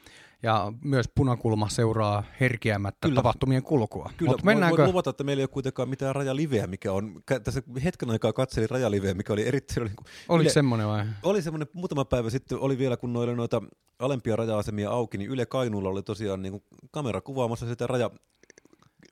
ja 0.42 0.72
myös 0.84 1.06
punakulma 1.14 1.68
seuraa 1.68 2.24
herkiämättä 2.40 3.08
Kyllä. 3.08 3.14
tapahtumien 3.14 3.62
kulkua. 3.62 4.10
Kyllä, 4.16 4.30
Mut 4.30 4.42
mennäänkö... 4.42 4.76
voin 4.76 4.88
luvata, 4.88 5.10
että 5.10 5.24
meillä 5.24 5.40
ei 5.40 5.44
ole 5.44 5.48
kuitenkaan 5.48 5.88
mitään 5.88 6.14
rajaliveä, 6.14 6.66
mikä 6.66 6.92
on, 6.92 7.22
tässä 7.44 7.62
hetken 7.84 8.10
aikaa 8.10 8.32
katselin 8.32 8.70
rajaliveä, 8.70 9.14
mikä 9.14 9.32
oli 9.32 9.46
erittäin... 9.46 9.84
Niin 9.84 9.96
kuin, 9.96 10.06
Oliko 10.28 10.42
yle, 10.42 10.50
semmoinen 10.50 10.88
vai? 10.88 11.04
Oli 11.22 11.42
semmoinen, 11.42 11.68
muutama 11.72 12.04
päivä 12.04 12.30
sitten 12.30 12.58
oli 12.58 12.78
vielä, 12.78 12.96
kun 12.96 13.12
noilla 13.12 13.34
noita 13.34 13.62
alempia 13.98 14.36
raja-asemia 14.36 14.90
auki, 14.90 15.18
niin 15.18 15.30
Yle 15.30 15.46
Kainuulla 15.46 15.88
oli 15.88 16.02
tosiaan 16.02 16.42
niin 16.42 16.52
kuin 16.52 16.62
kamera 16.90 17.20
kuvaamassa 17.20 17.66
sitä 17.66 17.86
raja, 17.86 18.10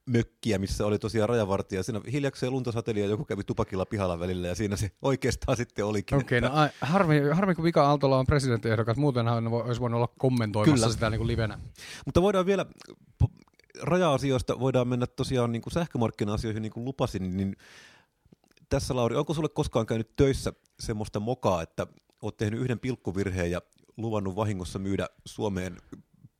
mökkiä, 0.07 0.59
missä 0.59 0.87
oli 0.87 0.99
tosiaan 0.99 1.29
rajavartija. 1.29 1.83
Siinä 1.83 2.01
hiljakseen 2.13 2.53
luntasateli 2.53 3.01
ja 3.01 3.07
joku 3.07 3.25
kävi 3.25 3.45
tupakilla 3.45 3.87
pihalla 3.87 4.21
välillä 4.21 4.49
ja 4.49 4.55
siinä 4.55 4.77
se 4.77 4.91
oikeastaan 5.03 5.57
sitten 5.57 5.85
olikin. 5.85 6.19
Okei, 6.19 6.39
okay, 6.39 6.51
no 6.51 6.69
harmi, 6.81 7.21
harmi, 7.33 7.55
kun 7.55 7.65
Mika 7.65 7.87
Aaltola 7.87 8.19
on 8.19 8.27
presidenttiehdokas, 8.27 8.97
muutenhan 8.97 9.47
olisi 9.47 9.81
voinut 9.81 9.97
olla 9.97 10.15
kommentoimassa 10.19 10.75
Kyllä. 10.75 10.93
sitä 10.93 11.11
niin 11.11 11.19
kuin 11.19 11.29
livenä. 11.29 11.59
Mutta 12.07 12.23
voidaan 12.23 12.47
vielä, 12.47 12.67
raja-asioista 13.83 14.61
voidaan 14.61 14.89
mennä 14.89 15.07
tosiaan 15.07 15.53
niin 15.53 15.63
kuin 15.63 15.73
sähkömarkkina-asioihin, 15.73 16.63
niin 16.63 16.73
kuin 16.73 16.85
lupasin, 16.85 17.37
niin 17.37 17.57
tässä 18.69 18.97
Lauri, 18.97 19.17
onko 19.17 19.35
sulle 19.35 19.49
koskaan 19.49 19.87
käynyt 19.87 20.17
töissä 20.17 20.53
semmoista 20.81 21.21
mokaa, 21.21 21.63
että 21.63 21.87
oot 22.23 22.37
tehnyt 22.37 22.61
yhden 22.61 22.81
pilkkuvirheen 22.81 23.51
ja 23.51 23.63
luvannut 23.97 24.37
vahingossa 24.37 24.79
myydä 24.79 25.09
Suomeen 25.25 25.77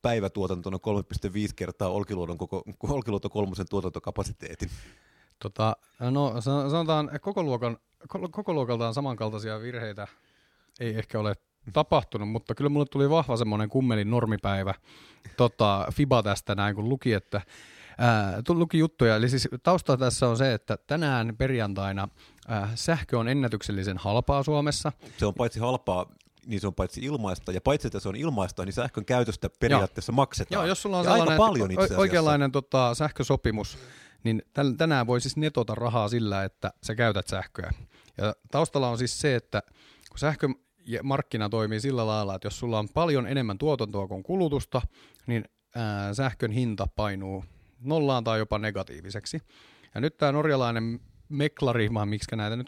päivätuotantona 0.01 0.77
3,5 0.77 1.53
kertaa 1.55 1.89
Olkiluodon, 1.89 2.37
koko, 2.37 2.63
Olkiluoto 2.89 3.29
kolmosen 3.29 3.65
tuotantokapasiteetin? 3.69 4.69
Tota, 5.39 5.75
no 6.11 6.41
sanotaan, 6.41 7.09
koko, 7.21 7.43
luokan, 7.43 7.77
koko 8.31 8.53
luokaltaan 8.53 8.93
samankaltaisia 8.93 9.61
virheitä 9.61 10.07
ei 10.79 10.95
ehkä 10.95 11.19
ole 11.19 11.35
tapahtunut, 11.73 12.29
mutta 12.29 12.55
kyllä 12.55 12.69
mulle 12.69 12.85
tuli 12.85 13.09
vahva 13.09 13.37
semmoinen 13.37 13.69
kummelin 13.69 14.11
normipäivä 14.11 14.73
tota, 15.37 15.87
FIBA 15.93 16.23
tästä 16.23 16.55
näin, 16.55 16.75
kun 16.75 16.89
luki, 16.89 17.13
että 17.13 17.41
Ää, 18.01 18.41
luki 18.49 18.79
juttuja, 18.79 19.15
eli 19.15 19.29
siis 19.29 19.47
tausta 19.63 19.97
tässä 19.97 20.27
on 20.27 20.37
se, 20.37 20.53
että 20.53 20.77
tänään 20.87 21.35
perjantaina 21.37 22.07
ää, 22.47 22.69
sähkö 22.75 23.19
on 23.19 23.27
ennätyksellisen 23.27 23.97
halpaa 23.97 24.43
Suomessa. 24.43 24.91
Se 25.17 25.25
on 25.25 25.33
paitsi 25.33 25.59
halpaa 25.59 26.05
niin 26.45 26.61
se 26.61 26.67
on 26.67 26.75
paitsi 26.75 27.01
ilmaista, 27.01 27.51
ja 27.51 27.61
paitsi 27.61 27.87
että 27.87 27.99
se 27.99 28.09
on 28.09 28.15
ilmaista, 28.15 28.65
niin 28.65 28.73
sähkön 28.73 29.05
käytöstä 29.05 29.49
periaatteessa 29.59 30.11
Joo. 30.11 30.15
maksetaan. 30.15 30.61
Joo, 30.61 30.67
jos 30.67 30.81
sulla 30.81 30.99
on 30.99 31.05
ja 31.05 31.11
sellainen 31.11 31.37
paljon 31.37 31.71
itse 31.71 31.97
oikeanlainen 31.97 32.51
tota, 32.51 32.95
sähkösopimus, 32.95 33.77
niin 34.23 34.41
tänään 34.77 35.07
voi 35.07 35.21
siis 35.21 35.37
netota 35.37 35.75
rahaa 35.75 36.07
sillä, 36.07 36.43
että 36.43 36.73
sä 36.83 36.95
käytät 36.95 37.27
sähköä. 37.27 37.71
Ja 38.17 38.35
taustalla 38.51 38.89
on 38.89 38.97
siis 38.97 39.21
se, 39.21 39.35
että 39.35 39.63
kun 40.09 40.19
sähkömarkkina 40.19 41.49
toimii 41.49 41.79
sillä 41.79 42.07
lailla, 42.07 42.35
että 42.35 42.45
jos 42.45 42.59
sulla 42.59 42.79
on 42.79 42.89
paljon 42.93 43.27
enemmän 43.27 43.57
tuotantoa 43.57 44.07
kuin 44.07 44.23
kulutusta, 44.23 44.81
niin 45.27 45.45
ää, 45.75 46.13
sähkön 46.13 46.51
hinta 46.51 46.87
painuu 46.95 47.45
nollaan 47.79 48.23
tai 48.23 48.39
jopa 48.39 48.59
negatiiviseksi. 48.59 49.41
Ja 49.95 50.01
nyt 50.01 50.17
tämä 50.17 50.31
norjalainen 50.31 50.99
meklari, 51.29 51.89
miksi 52.05 52.35
näitä 52.35 52.55
nyt, 52.55 52.67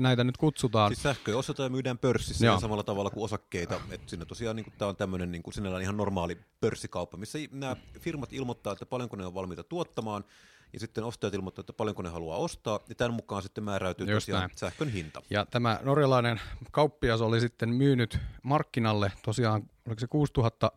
näitä 0.00 0.24
nyt 0.24 0.36
kutsutaan. 0.36 0.90
Siis 0.90 1.02
sähköä 1.02 1.36
ostetaan 1.36 1.66
ja 1.66 1.70
myydään 1.70 1.98
pörssissä 1.98 2.46
Joo. 2.46 2.60
samalla 2.60 2.82
tavalla 2.82 3.10
kuin 3.10 3.24
osakkeita. 3.24 3.80
Et 3.90 4.08
siinä 4.08 4.24
tosiaan 4.24 4.56
niin 4.56 4.72
tämä 4.78 4.88
on 4.88 4.96
tämmöinen 4.96 5.32
niin 5.32 5.42
sinällään 5.52 5.82
ihan 5.82 5.96
normaali 5.96 6.38
pörssikauppa, 6.60 7.16
missä 7.16 7.38
nämä 7.52 7.76
firmat 8.00 8.32
ilmoittaa, 8.32 8.72
että 8.72 8.86
paljonko 8.86 9.16
ne 9.16 9.26
on 9.26 9.34
valmiita 9.34 9.64
tuottamaan, 9.64 10.24
ja 10.72 10.80
sitten 10.80 11.04
ostajat 11.04 11.34
ilmoittavat, 11.34 11.64
että 11.70 11.76
paljonko 11.76 12.02
ne 12.02 12.08
haluaa 12.08 12.38
ostaa, 12.38 12.80
ja 12.88 12.94
tämän 12.94 13.14
mukaan 13.14 13.42
sitten 13.42 13.64
määräytyy 13.64 14.06
Just 14.06 14.14
tosiaan 14.14 14.40
näin. 14.40 14.50
sähkön 14.58 14.88
hinta. 14.88 15.22
Ja 15.30 15.46
tämä 15.46 15.80
norjalainen 15.82 16.40
kauppias 16.70 17.20
oli 17.20 17.40
sitten 17.40 17.68
myynyt 17.68 18.18
markkinalle 18.42 19.12
tosiaan, 19.24 19.62
oliko 19.86 20.00
se 20.00 20.06
6000 20.06 20.72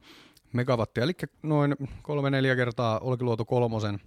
megawattia, 0.53 1.03
eli 1.03 1.13
noin 1.43 1.75
kolme-neljä 2.01 2.55
kertaa 2.55 2.99
Olkiluoto 2.99 3.45
kolmosen, 3.45 3.99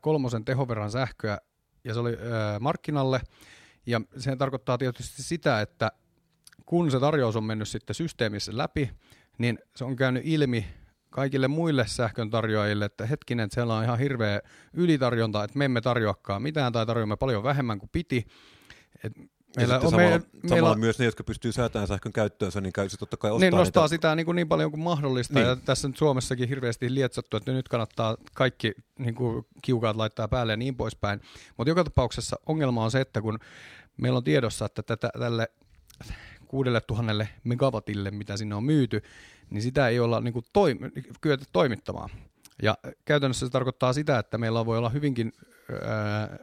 kolmosen 0.00 0.44
tehoverran 0.44 0.90
sähköä 0.90 1.38
ja 1.88 1.94
se 1.94 2.00
oli 2.00 2.12
äh, 2.12 2.60
markkinalle. 2.60 3.20
Ja 3.86 4.00
se 4.16 4.36
tarkoittaa 4.36 4.78
tietysti 4.78 5.22
sitä, 5.22 5.60
että 5.60 5.92
kun 6.66 6.90
se 6.90 7.00
tarjous 7.00 7.36
on 7.36 7.44
mennyt 7.44 7.68
sitten 7.68 7.94
systeemissä 7.94 8.56
läpi, 8.56 8.90
niin 9.38 9.58
se 9.76 9.84
on 9.84 9.96
käynyt 9.96 10.22
ilmi 10.26 10.66
kaikille 11.10 11.48
muille 11.48 11.86
sähkön 11.86 12.30
tarjoajille, 12.30 12.84
että 12.84 13.06
hetkinen, 13.06 13.44
että 13.44 13.54
siellä 13.54 13.74
on 13.74 13.84
ihan 13.84 13.98
hirveä 13.98 14.40
ylitarjonta, 14.72 15.44
että 15.44 15.58
me 15.58 15.64
emme 15.64 15.80
tarjoakaan 15.80 16.42
mitään 16.42 16.72
tai 16.72 16.86
tarjoamme 16.86 17.16
paljon 17.16 17.42
vähemmän 17.42 17.78
kuin 17.78 17.90
piti. 17.92 18.26
Et 19.04 19.12
Meillä 19.58 19.74
on, 19.74 19.90
samalla, 19.90 20.08
meillä, 20.08 20.26
samalla 20.48 20.70
on, 20.70 20.80
myös 20.80 20.98
ne, 20.98 21.04
jotka 21.04 21.24
pystyy 21.24 21.52
säätämään 21.52 21.88
sähkön 21.88 22.12
käyttöönsä, 22.12 22.60
niin 22.60 22.72
käy 22.72 22.88
se 22.88 22.96
totta 22.96 23.16
kai 23.16 23.30
ostaa 23.30 23.50
Niin 23.50 23.56
nostaa 23.58 23.84
niitä. 23.84 23.94
sitä 23.94 24.14
niin, 24.14 24.26
kuin 24.26 24.36
niin 24.36 24.48
paljon 24.48 24.70
kuin 24.70 24.80
mahdollista. 24.80 25.34
Niin. 25.34 25.46
Ja 25.46 25.56
tässä 25.56 25.88
nyt 25.88 25.96
Suomessakin 25.96 26.48
hirveästi 26.48 26.94
lietsattu, 26.94 27.36
että 27.36 27.52
nyt 27.52 27.68
kannattaa 27.68 28.16
kaikki 28.34 28.72
niin 28.98 29.14
kuin 29.14 29.46
kiukaat 29.62 29.96
laittaa 29.96 30.28
päälle 30.28 30.52
ja 30.52 30.56
niin 30.56 30.76
poispäin. 30.76 31.20
Mutta 31.56 31.70
joka 31.70 31.84
tapauksessa 31.84 32.36
ongelma 32.46 32.84
on 32.84 32.90
se, 32.90 33.00
että 33.00 33.20
kun 33.20 33.38
meillä 33.96 34.16
on 34.16 34.24
tiedossa, 34.24 34.64
että 34.64 34.82
tätä, 34.82 35.10
tälle 35.18 35.48
kuudelle 36.48 36.80
tuhannelle 36.80 37.28
megawatille, 37.44 38.10
mitä 38.10 38.36
sinne 38.36 38.54
on 38.54 38.64
myyty, 38.64 39.02
niin 39.50 39.62
sitä 39.62 39.88
ei 39.88 40.00
olla 40.00 40.20
niin 40.20 40.32
kuin 40.32 40.44
toimi, 40.52 40.90
kyetä 41.20 41.44
toimittamaan. 41.52 42.10
Ja 42.62 42.78
käytännössä 43.04 43.46
se 43.46 43.52
tarkoittaa 43.52 43.92
sitä, 43.92 44.18
että 44.18 44.38
meillä 44.38 44.66
voi 44.66 44.78
olla 44.78 44.88
hyvinkin 44.88 45.32
ää, 45.82 46.38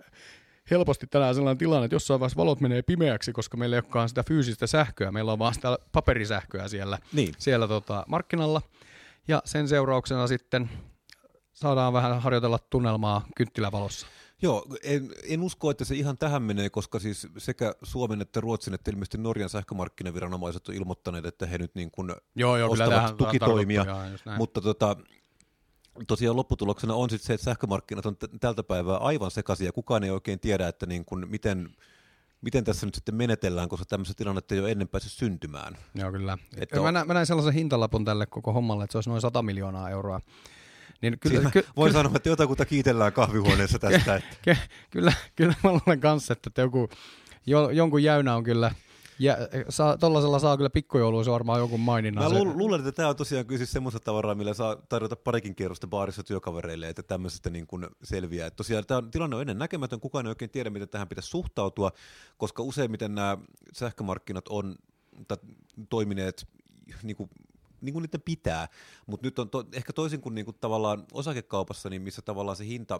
helposti 0.71 1.08
tänään 1.08 1.36
sellainen 1.36 1.58
tilanne, 1.58 1.86
että 1.86 1.95
jossain 1.95 2.19
vaiheessa 2.19 2.38
valot 2.38 2.62
menee 2.62 2.82
pimeäksi, 2.82 3.34
koska 3.34 3.58
meillä 3.58 3.75
ei 3.75 3.80
olekaan 3.80 4.10
sitä 4.10 4.23
fyysistä 4.23 4.67
sähköä, 4.67 5.12
meillä 5.12 5.32
on 5.34 5.39
vaan 5.39 5.54
sitä 5.54 5.78
paperisähköä 5.91 6.67
siellä, 6.67 6.97
niin. 7.13 7.34
siellä 7.38 7.67
tota, 7.67 8.04
markkinalla. 8.08 8.62
Ja 9.28 9.41
sen 9.45 9.67
seurauksena 9.67 10.28
sitten 10.28 10.69
saadaan 11.54 11.93
vähän 11.93 12.21
harjoitella 12.21 12.60
tunnelmaa 12.69 13.28
kynttilävalossa. 13.36 14.08
Joo, 14.41 14.65
en, 14.84 15.10
en 15.30 15.41
usko, 15.41 15.69
että 15.69 15.86
se 15.86 15.95
ihan 15.95 16.17
tähän 16.17 16.43
menee, 16.43 16.69
koska 16.69 16.99
siis 16.99 17.28
sekä 17.38 17.73
Suomen 17.84 18.21
että 18.21 18.41
Ruotsin 18.41 18.73
että 18.73 18.91
ilmeisesti 18.91 19.17
Norjan 19.17 19.49
sähkömarkkinaviranomaiset 19.49 20.69
on 20.69 20.75
ilmoittaneet, 20.75 21.25
että 21.25 21.45
he 21.45 21.58
nyt 21.58 21.75
niin 21.75 21.91
kuin 21.91 22.13
joo, 22.36 22.58
joo, 22.58 22.71
ostavat 22.71 23.17
tukitoimia, 23.17 23.86
mutta 24.38 24.62
tota, 24.62 24.97
tosiaan 26.08 26.36
lopputuloksena 26.36 26.93
on 26.93 27.10
sitten 27.10 27.27
se, 27.27 27.34
että 27.34 27.45
sähkömarkkinat 27.45 28.05
on 28.05 28.17
t- 28.17 28.39
tältä 28.39 28.63
päivää 28.63 28.97
aivan 28.97 29.31
sekaisin 29.31 29.65
ja 29.65 29.71
kukaan 29.71 30.03
ei 30.03 30.12
oikein 30.12 30.39
tiedä, 30.39 30.67
että 30.67 30.86
niin 30.86 31.05
kun, 31.05 31.27
miten, 31.29 31.69
miten 32.41 32.63
tässä 32.63 32.86
nyt 32.86 32.95
sitten 32.95 33.15
menetellään, 33.15 33.69
koska 33.69 33.86
tämmöistä 33.86 34.13
tilannetta 34.17 34.55
ei 34.55 34.62
ole 34.62 34.71
ennen 34.71 34.88
päässyt 34.88 35.13
syntymään. 35.13 35.77
Joo, 35.95 36.12
kyllä. 36.12 36.38
Että 36.58 36.81
mä, 36.81 36.91
näin, 36.91 37.08
mä 37.08 37.13
näin 37.13 37.25
sellaisen 37.25 37.53
hintalapun 37.53 38.05
tälle 38.05 38.25
koko 38.25 38.53
hommalle, 38.53 38.84
että 38.84 38.91
se 38.91 38.97
olisi 38.97 39.10
noin 39.10 39.21
100 39.21 39.41
miljoonaa 39.41 39.89
euroa. 39.89 40.21
Niin 41.01 41.19
kyllä, 41.19 41.51
ky, 41.51 41.65
voi 41.75 41.89
kyllä, 41.89 42.03
sanoa, 42.03 42.15
että 42.15 42.29
jotakuta 42.29 42.65
kiitellään 42.65 43.13
kahvihuoneessa 43.13 43.79
tästä. 43.89 44.15
Että. 44.15 44.36
Ky, 44.41 44.55
kyllä, 44.89 45.13
kyllä 45.36 45.55
mä 45.63 45.71
luulen 45.71 45.99
kanssa, 45.99 46.34
että 46.34 46.62
joku, 46.62 46.89
jo, 47.45 47.69
jonkun 47.69 48.03
jäynä 48.03 48.36
on 48.36 48.43
kyllä 48.43 48.71
Ja 49.19 49.38
saa, 49.69 49.97
tollasella 49.97 50.39
saa 50.39 50.58
kyllä 50.58 50.69
pikkujouluissa 50.69 51.32
varmaan 51.32 51.60
jonkun 51.60 51.80
maininnan. 51.80 52.34
Mä 52.34 52.39
lu- 52.39 52.58
luulen, 52.58 52.80
että 52.80 52.91
tämä 52.91 53.10
on 53.10 53.15
tosiaan 53.15 53.45
kyllä 53.45 53.58
siis 53.58 53.71
semmoista 53.71 53.99
tavaraa, 53.99 54.36
millä 54.36 54.54
saa 54.54 54.75
tarjota 54.75 55.15
parikin 55.15 55.56
kierrosta 55.56 55.88
baarissa 55.88 56.23
työkavereille, 56.23 56.89
että 56.89 57.04
tämmöisestä 57.04 57.49
niin 57.49 57.67
kuin 57.67 57.88
selviää. 58.04 58.47
Et 58.47 58.56
tosiaan 58.56 58.86
tämä 58.86 59.04
tilanne 59.12 59.36
on 59.36 59.41
ennen 59.41 59.58
näkemätön, 59.58 59.99
kukaan 59.99 60.25
ei 60.25 60.30
oikein 60.30 60.51
tiedä, 60.51 60.69
miten 60.69 60.89
tähän 60.89 61.08
pitäisi 61.08 61.30
suhtautua, 61.30 61.91
koska 62.38 62.63
useimmiten 62.63 63.15
nämä 63.15 63.38
sähkömarkkinat 63.73 64.47
on 64.47 64.75
toimineet 65.89 66.47
niin 67.04 67.15
kuin 67.15 67.30
niin 67.82 67.93
kuin 67.93 68.01
niiden 68.01 68.21
pitää, 68.21 68.67
mutta 69.08 69.28
nyt 69.28 69.39
on 69.39 69.49
to, 69.49 69.65
ehkä 69.73 69.93
toisin 69.93 70.21
kuin, 70.21 70.36
niin 70.36 70.45
kuin 70.45 70.58
tavallaan 70.62 71.06
osakekaupassa, 71.13 71.89
niin 71.89 72.01
missä 72.01 72.21
tavallaan 72.21 72.58
se 72.58 72.65
hinta, 72.65 72.99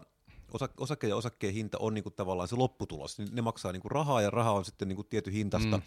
osa, 0.54 0.70
osake 0.78 1.08
ja 1.08 1.16
osakkeen 1.16 1.54
hinta 1.54 1.78
on 1.78 1.94
niin 1.94 2.04
kuin 2.04 2.14
tavallaan 2.14 2.48
se 2.48 2.56
lopputulos, 2.56 3.18
niin 3.18 3.30
ne 3.32 3.42
maksaa 3.42 3.72
niin 3.72 3.82
kuin 3.82 3.92
rahaa 3.92 4.22
ja 4.22 4.30
raha 4.30 4.52
on 4.52 4.66
sitten 4.66 4.88
niin 4.88 4.96
kuin 4.96 5.08
tietty 5.08 5.32
hintasta, 5.32 5.78
mm. 5.78 5.84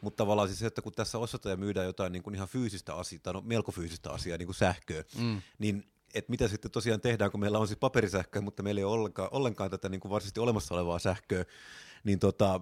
mutta 0.00 0.16
tavallaan 0.16 0.48
siis 0.48 0.58
se, 0.58 0.66
että 0.66 0.82
kun 0.82 0.92
tässä 0.92 1.18
ostetaan 1.18 1.50
ja 1.50 1.56
myydään 1.56 1.86
jotain 1.86 2.12
niin 2.12 2.22
kuin 2.22 2.34
ihan 2.34 2.48
fyysistä 2.48 2.94
asiaa, 2.94 3.20
tai 3.22 3.32
no 3.32 3.42
melko 3.44 3.72
fyysistä 3.72 4.10
asiaa, 4.10 4.38
niin 4.38 4.46
kuin 4.46 4.56
sähköä, 4.56 5.04
mm. 5.18 5.42
niin 5.58 5.92
että 6.14 6.30
mitä 6.30 6.48
sitten 6.48 6.70
tosiaan 6.70 7.00
tehdään, 7.00 7.30
kun 7.30 7.40
meillä 7.40 7.58
on 7.58 7.66
siis 7.66 7.78
paperisähköä, 7.78 8.42
mutta 8.42 8.62
meillä 8.62 8.78
ei 8.78 8.84
ole 8.84 8.92
ollenkaan, 8.92 9.28
ollenkaan 9.32 9.70
tätä 9.70 9.88
niin 9.88 10.00
kuin 10.00 10.10
varsinaisesti 10.10 10.40
olemassa 10.40 10.74
olevaa 10.74 10.98
sähköä, 10.98 11.44
niin 12.04 12.18
tota, 12.18 12.60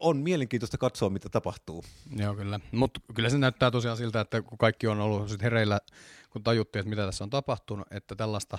on 0.00 0.16
mielenkiintoista 0.16 0.78
katsoa, 0.78 1.10
mitä 1.10 1.28
tapahtuu. 1.28 1.84
Joo, 2.16 2.34
kyllä. 2.34 2.60
Mutta 2.72 3.00
kyllä 3.14 3.30
se 3.30 3.38
näyttää 3.38 3.70
tosiaan 3.70 3.96
siltä, 3.96 4.20
että 4.20 4.42
kun 4.42 4.58
kaikki 4.58 4.86
on 4.86 5.00
ollut 5.00 5.28
sit 5.28 5.42
hereillä, 5.42 5.80
kun 6.30 6.42
tajuttiin, 6.42 6.80
että 6.80 6.90
mitä 6.90 7.06
tässä 7.06 7.24
on 7.24 7.30
tapahtunut, 7.30 7.86
että 7.90 8.16
tällaista, 8.16 8.58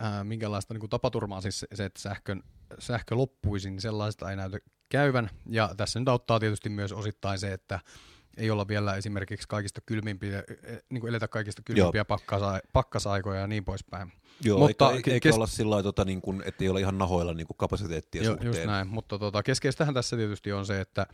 ää, 0.00 0.24
minkälaista 0.24 0.74
niin 0.74 0.80
kuin 0.80 0.90
tapaturmaa, 0.90 1.40
siis 1.40 1.66
se, 1.74 1.84
että 1.84 2.00
sähkön, 2.00 2.42
sähkö 2.78 3.14
loppuisi, 3.14 3.70
niin 3.70 3.80
sellaista 3.80 4.30
ei 4.30 4.36
näytä 4.36 4.58
käyvän. 4.88 5.30
Ja 5.46 5.70
tässä 5.76 5.98
nyt 5.98 6.08
auttaa 6.08 6.40
tietysti 6.40 6.68
myös 6.68 6.92
osittain 6.92 7.38
se, 7.38 7.52
että 7.52 7.80
ei 8.36 8.50
olla 8.50 8.68
vielä 8.68 8.94
esimerkiksi 8.96 9.48
kaikista 9.48 9.80
kylmimpiä, 9.86 10.42
niin 10.90 11.00
kuin 11.00 11.08
eletä 11.08 11.28
kaikista 11.28 11.62
kylmimpiä 11.64 12.04
pakkasa, 12.04 12.60
pakkasaikoja 12.72 13.40
ja 13.40 13.46
niin 13.46 13.64
poispäin. 13.64 14.12
Joo, 14.44 14.58
Mutta 14.58 14.92
eikä, 14.92 15.10
eikä 15.10 15.28
kes- 15.28 15.34
olla 15.34 15.46
sillä 15.46 15.70
lailla, 15.70 15.82
tota, 15.82 16.04
niin 16.04 16.20
kuin, 16.20 16.42
että 16.46 16.64
ei 16.64 16.68
ole 16.70 16.80
ihan 16.80 16.98
nahoilla 16.98 17.34
niin 17.34 17.46
kuin 17.46 17.56
kapasiteettia 17.56 18.22
Joo, 18.22 18.32
suhteen. 18.32 18.46
just 18.54 18.64
näin, 18.64 18.88
mutta 18.88 19.18
tota, 19.18 19.42
keskeistähän 19.42 19.94
tässä 19.94 20.16
tietysti 20.16 20.52
on 20.52 20.66
se, 20.66 20.80
että 20.80 21.06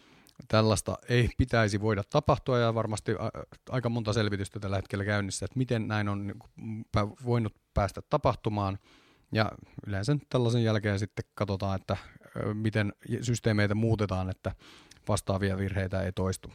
tällaista 0.48 0.98
ei 1.08 1.30
pitäisi 1.38 1.80
voida 1.80 2.02
tapahtua 2.10 2.58
ja 2.58 2.74
varmasti 2.74 3.12
aika 3.70 3.88
monta 3.88 4.12
selvitystä 4.12 4.60
tällä 4.60 4.76
hetkellä 4.76 5.04
käynnissä, 5.04 5.44
että 5.44 5.58
miten 5.58 5.88
näin 5.88 6.08
on 6.08 6.26
niin 6.26 6.38
kuin 6.38 6.84
pä- 6.96 7.24
voinut 7.24 7.54
päästä 7.76 8.02
tapahtumaan 8.10 8.78
ja 9.32 9.52
yleensä 9.86 10.16
tällaisen 10.28 10.64
jälkeen 10.64 10.98
sitten 10.98 11.24
katsotaan, 11.34 11.80
että 11.80 11.96
miten 12.54 12.92
systeemeitä 13.22 13.74
muutetaan, 13.74 14.30
että 14.30 14.52
vastaavia 15.08 15.58
virheitä 15.58 16.02
ei 16.02 16.12
toistu. 16.12 16.52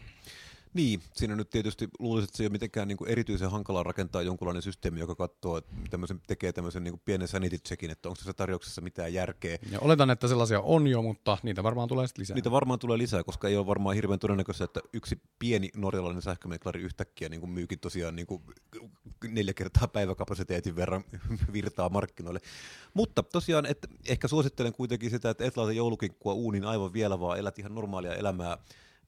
Niin, 0.74 1.02
siinä 1.14 1.36
nyt 1.36 1.50
tietysti 1.50 1.88
luulisin, 2.00 2.28
että 2.28 2.38
se 2.38 2.44
ei 2.44 2.48
ole 2.48 2.52
mitenkään 2.52 2.88
niin 2.88 2.98
kuin 2.98 3.10
erityisen 3.10 3.52
hankalaa 3.52 3.84
rakentaa 3.84 4.22
jonkunlainen 4.22 4.62
systeemi, 4.62 5.00
joka 5.00 5.16
katsoo, 5.16 5.58
että 5.58 5.72
tämmöisen, 5.90 6.22
tekee 6.28 6.54
tämmöisen 6.54 6.84
niin 6.84 6.92
kuin 6.92 7.02
pienen 7.06 7.28
sanity 7.28 7.58
checkin, 7.58 7.92
että 7.92 8.10
onko 8.10 8.18
tässä 8.18 8.34
tarjouksessa 8.34 8.82
mitään 8.82 9.14
järkeä. 9.14 9.58
Ja 9.72 9.80
oletan, 9.80 10.10
että 10.10 10.28
sellaisia 10.28 10.62
on 10.62 10.88
jo, 10.88 11.02
mutta 11.02 11.38
niitä 11.44 11.64
varmaan 11.64 11.88
tulee 11.88 12.08
sitten 12.08 12.22
lisää. 12.22 12.36
Niitä 12.36 12.52
varmaan 12.52 12.80
tulee 12.80 12.98
lisää, 12.98 13.24
koska 13.24 13.48
ei 13.48 13.58
ole 13.58 13.68
varmaan 13.68 13.96
hirveän 13.96 14.20
todennäköistä, 14.20 14.64
että 14.64 14.80
yksi 14.94 15.22
pieni 15.40 15.70
norjalainen 15.76 16.22
sähkömeklari 16.22 16.82
yhtäkkiä 16.82 17.30
niin 17.30 17.40
kuin 17.40 17.52
myykin 17.52 17.80
tosiaan 17.80 18.16
niin 18.16 18.28
kuin 18.28 18.42
neljä 19.28 19.54
kertaa 19.54 19.88
päiväkapasiteetin 19.88 20.76
verran 20.76 21.04
virtaa 21.54 21.90
markkinoille. 21.90 22.40
Mutta 22.94 23.24
tosiaan, 23.24 23.66
että 23.66 23.88
ehkä 24.08 24.28
suosittelen 24.28 24.74
kuitenkin 24.74 25.10
sitä, 25.10 25.30
että 25.30 25.46
et 25.46 25.58
laita 25.58 25.72
joulukinkkua 25.72 26.34
uunin 26.34 26.66
aivan 26.66 26.94
vielä, 26.94 27.20
vaan 27.20 27.40
elät 27.40 27.60
ihan 27.60 27.76
normaalia 27.76 28.16
elämää, 28.16 28.58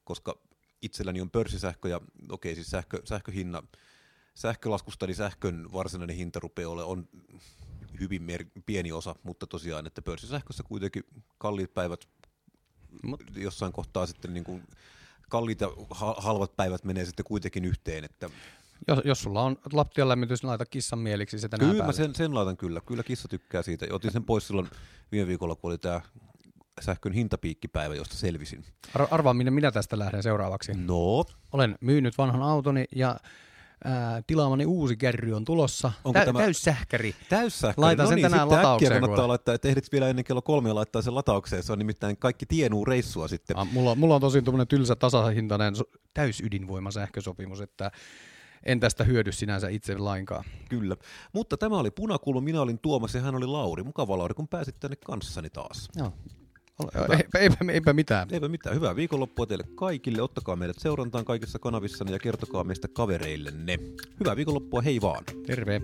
koska 0.04 0.38
itselläni 0.84 1.20
on 1.20 1.30
pörssisähkö 1.30 1.88
ja 1.88 2.00
okei 2.30 2.54
siis 2.54 2.70
sähkö, 2.70 3.02
sähköhinna, 3.04 3.62
sähkölaskusta, 4.34 5.04
eli 5.06 5.14
sähkön 5.14 5.72
varsinainen 5.72 6.16
hinta 6.16 6.40
rupeaa 6.40 6.70
ole, 6.70 6.84
on 6.84 7.08
hyvin 8.00 8.22
mer- 8.22 8.46
pieni 8.66 8.92
osa, 8.92 9.14
mutta 9.22 9.46
tosiaan, 9.46 9.86
että 9.86 10.02
pörssisähkössä 10.02 10.62
kuitenkin 10.62 11.04
kalliit 11.38 11.74
päivät 11.74 12.08
Mut- 13.06 13.36
jossain 13.36 13.72
kohtaa 13.72 14.06
sitten 14.06 14.34
niin 14.34 14.44
kuin 14.44 14.62
kalliit 15.30 15.60
ja 15.60 15.70
ha- 15.90 16.16
halvat 16.18 16.56
päivät 16.56 16.84
menee 16.84 17.04
sitten 17.04 17.24
kuitenkin 17.24 17.64
yhteen, 17.64 18.04
että 18.04 18.30
Jos, 18.88 18.98
jos 19.04 19.22
sulla 19.22 19.42
on 19.42 19.56
lattian 19.72 20.08
lämmitys, 20.08 20.42
niin 20.42 20.48
laita 20.48 20.66
kissan 20.66 20.98
mieliksi 20.98 21.38
se 21.38 21.48
tänään 21.48 21.70
kyllä 21.70 21.84
mä 21.84 21.92
sen, 21.92 22.14
sen 22.14 22.34
laitan 22.34 22.56
kyllä, 22.56 22.80
kyllä 22.80 23.02
kissa 23.02 23.28
tykkää 23.28 23.62
siitä, 23.62 23.86
otin 23.90 24.12
sen 24.12 24.24
pois 24.24 24.46
silloin 24.46 24.70
viime 25.12 25.26
viikolla, 25.26 25.54
kun 25.54 25.70
oli 25.70 25.78
tämä 25.78 26.00
sähkön 26.80 27.12
hintapiikkipäivä, 27.12 27.94
josta 27.94 28.14
selvisin. 28.16 28.64
Ar- 28.94 29.08
arvaa, 29.10 29.34
minne 29.34 29.50
minä 29.50 29.70
tästä 29.72 29.98
lähden 29.98 30.22
seuraavaksi. 30.22 30.72
No, 30.74 31.24
Olen 31.52 31.78
myynyt 31.80 32.18
vanhan 32.18 32.42
autoni 32.42 32.84
ja 32.96 33.16
ää, 33.84 34.22
tilaamani 34.26 34.66
uusi 34.66 34.96
kärry 34.96 35.32
on 35.32 35.44
tulossa. 35.44 35.92
Onko 36.04 36.18
Tä- 36.18 36.24
tämä- 36.24 36.38
Täyssähkäri. 36.38 37.14
täyssähkö. 37.28 37.80
Laitan 37.80 38.04
no 38.04 38.08
sen 38.08 38.16
niin, 38.16 38.22
tänään 38.30 38.48
sitten 38.48 38.58
lataukseen, 38.58 38.92
kannattaa 38.92 39.16
kuule. 39.16 39.28
laittaa, 39.28 39.54
että 39.54 39.68
ehdit 39.68 39.92
vielä 39.92 40.08
ennen 40.08 40.24
kello 40.24 40.42
kolme 40.42 40.72
laittaa 40.72 41.02
sen 41.02 41.14
lataukseen, 41.14 41.62
se 41.62 41.72
on 41.72 41.78
nimittäin 41.78 42.16
kaikki 42.16 42.46
tienuu 42.46 42.84
reissua 42.84 43.28
sitten. 43.28 43.56
Ah, 43.58 43.72
mulla, 43.72 43.94
mulla 43.94 44.14
on 44.14 44.20
tosi 44.20 44.42
tuommoinen 44.42 44.68
tylsä 44.68 44.96
tasahintainen 44.96 45.76
so- 45.76 45.84
täysydinvoima 46.14 46.90
sähkösopimus, 46.90 47.60
että 47.60 47.90
en 48.66 48.80
tästä 48.80 49.04
hyödy 49.04 49.32
sinänsä 49.32 49.68
itse 49.68 49.98
lainkaan. 49.98 50.44
Kyllä. 50.68 50.96
Mutta 51.32 51.56
tämä 51.56 51.76
oli 51.78 51.90
Punakulma, 51.90 52.40
minä 52.40 52.60
olin 52.60 52.78
Tuomas 52.78 53.14
ja 53.14 53.20
hän 53.20 53.34
oli 53.34 53.46
Lauri. 53.46 53.82
Mukava 53.82 54.18
Lauri, 54.18 54.34
kun 54.34 54.48
pääsit 54.48 54.80
tänne 54.80 54.96
kanssani 55.06 55.50
taas. 55.50 55.88
Joo. 55.96 56.12
Eipä, 57.18 57.38
eipä, 57.38 57.56
eipä 57.72 57.92
mitään. 57.92 58.28
Eipä 58.32 58.48
mitään. 58.48 58.76
Hyvää 58.76 58.96
viikonloppua 58.96 59.46
teille 59.46 59.64
kaikille. 59.74 60.22
Ottakaa 60.22 60.56
meidät 60.56 60.76
seurantaan 60.78 61.24
kaikissa 61.24 61.58
kanavissanne 61.58 62.12
ja 62.12 62.18
kertokaa 62.18 62.64
meistä 62.64 62.88
kavereillenne. 62.88 63.78
Hyvää 64.20 64.36
viikonloppua, 64.36 64.82
hei 64.82 65.00
vaan. 65.00 65.24
Terve. 65.46 65.80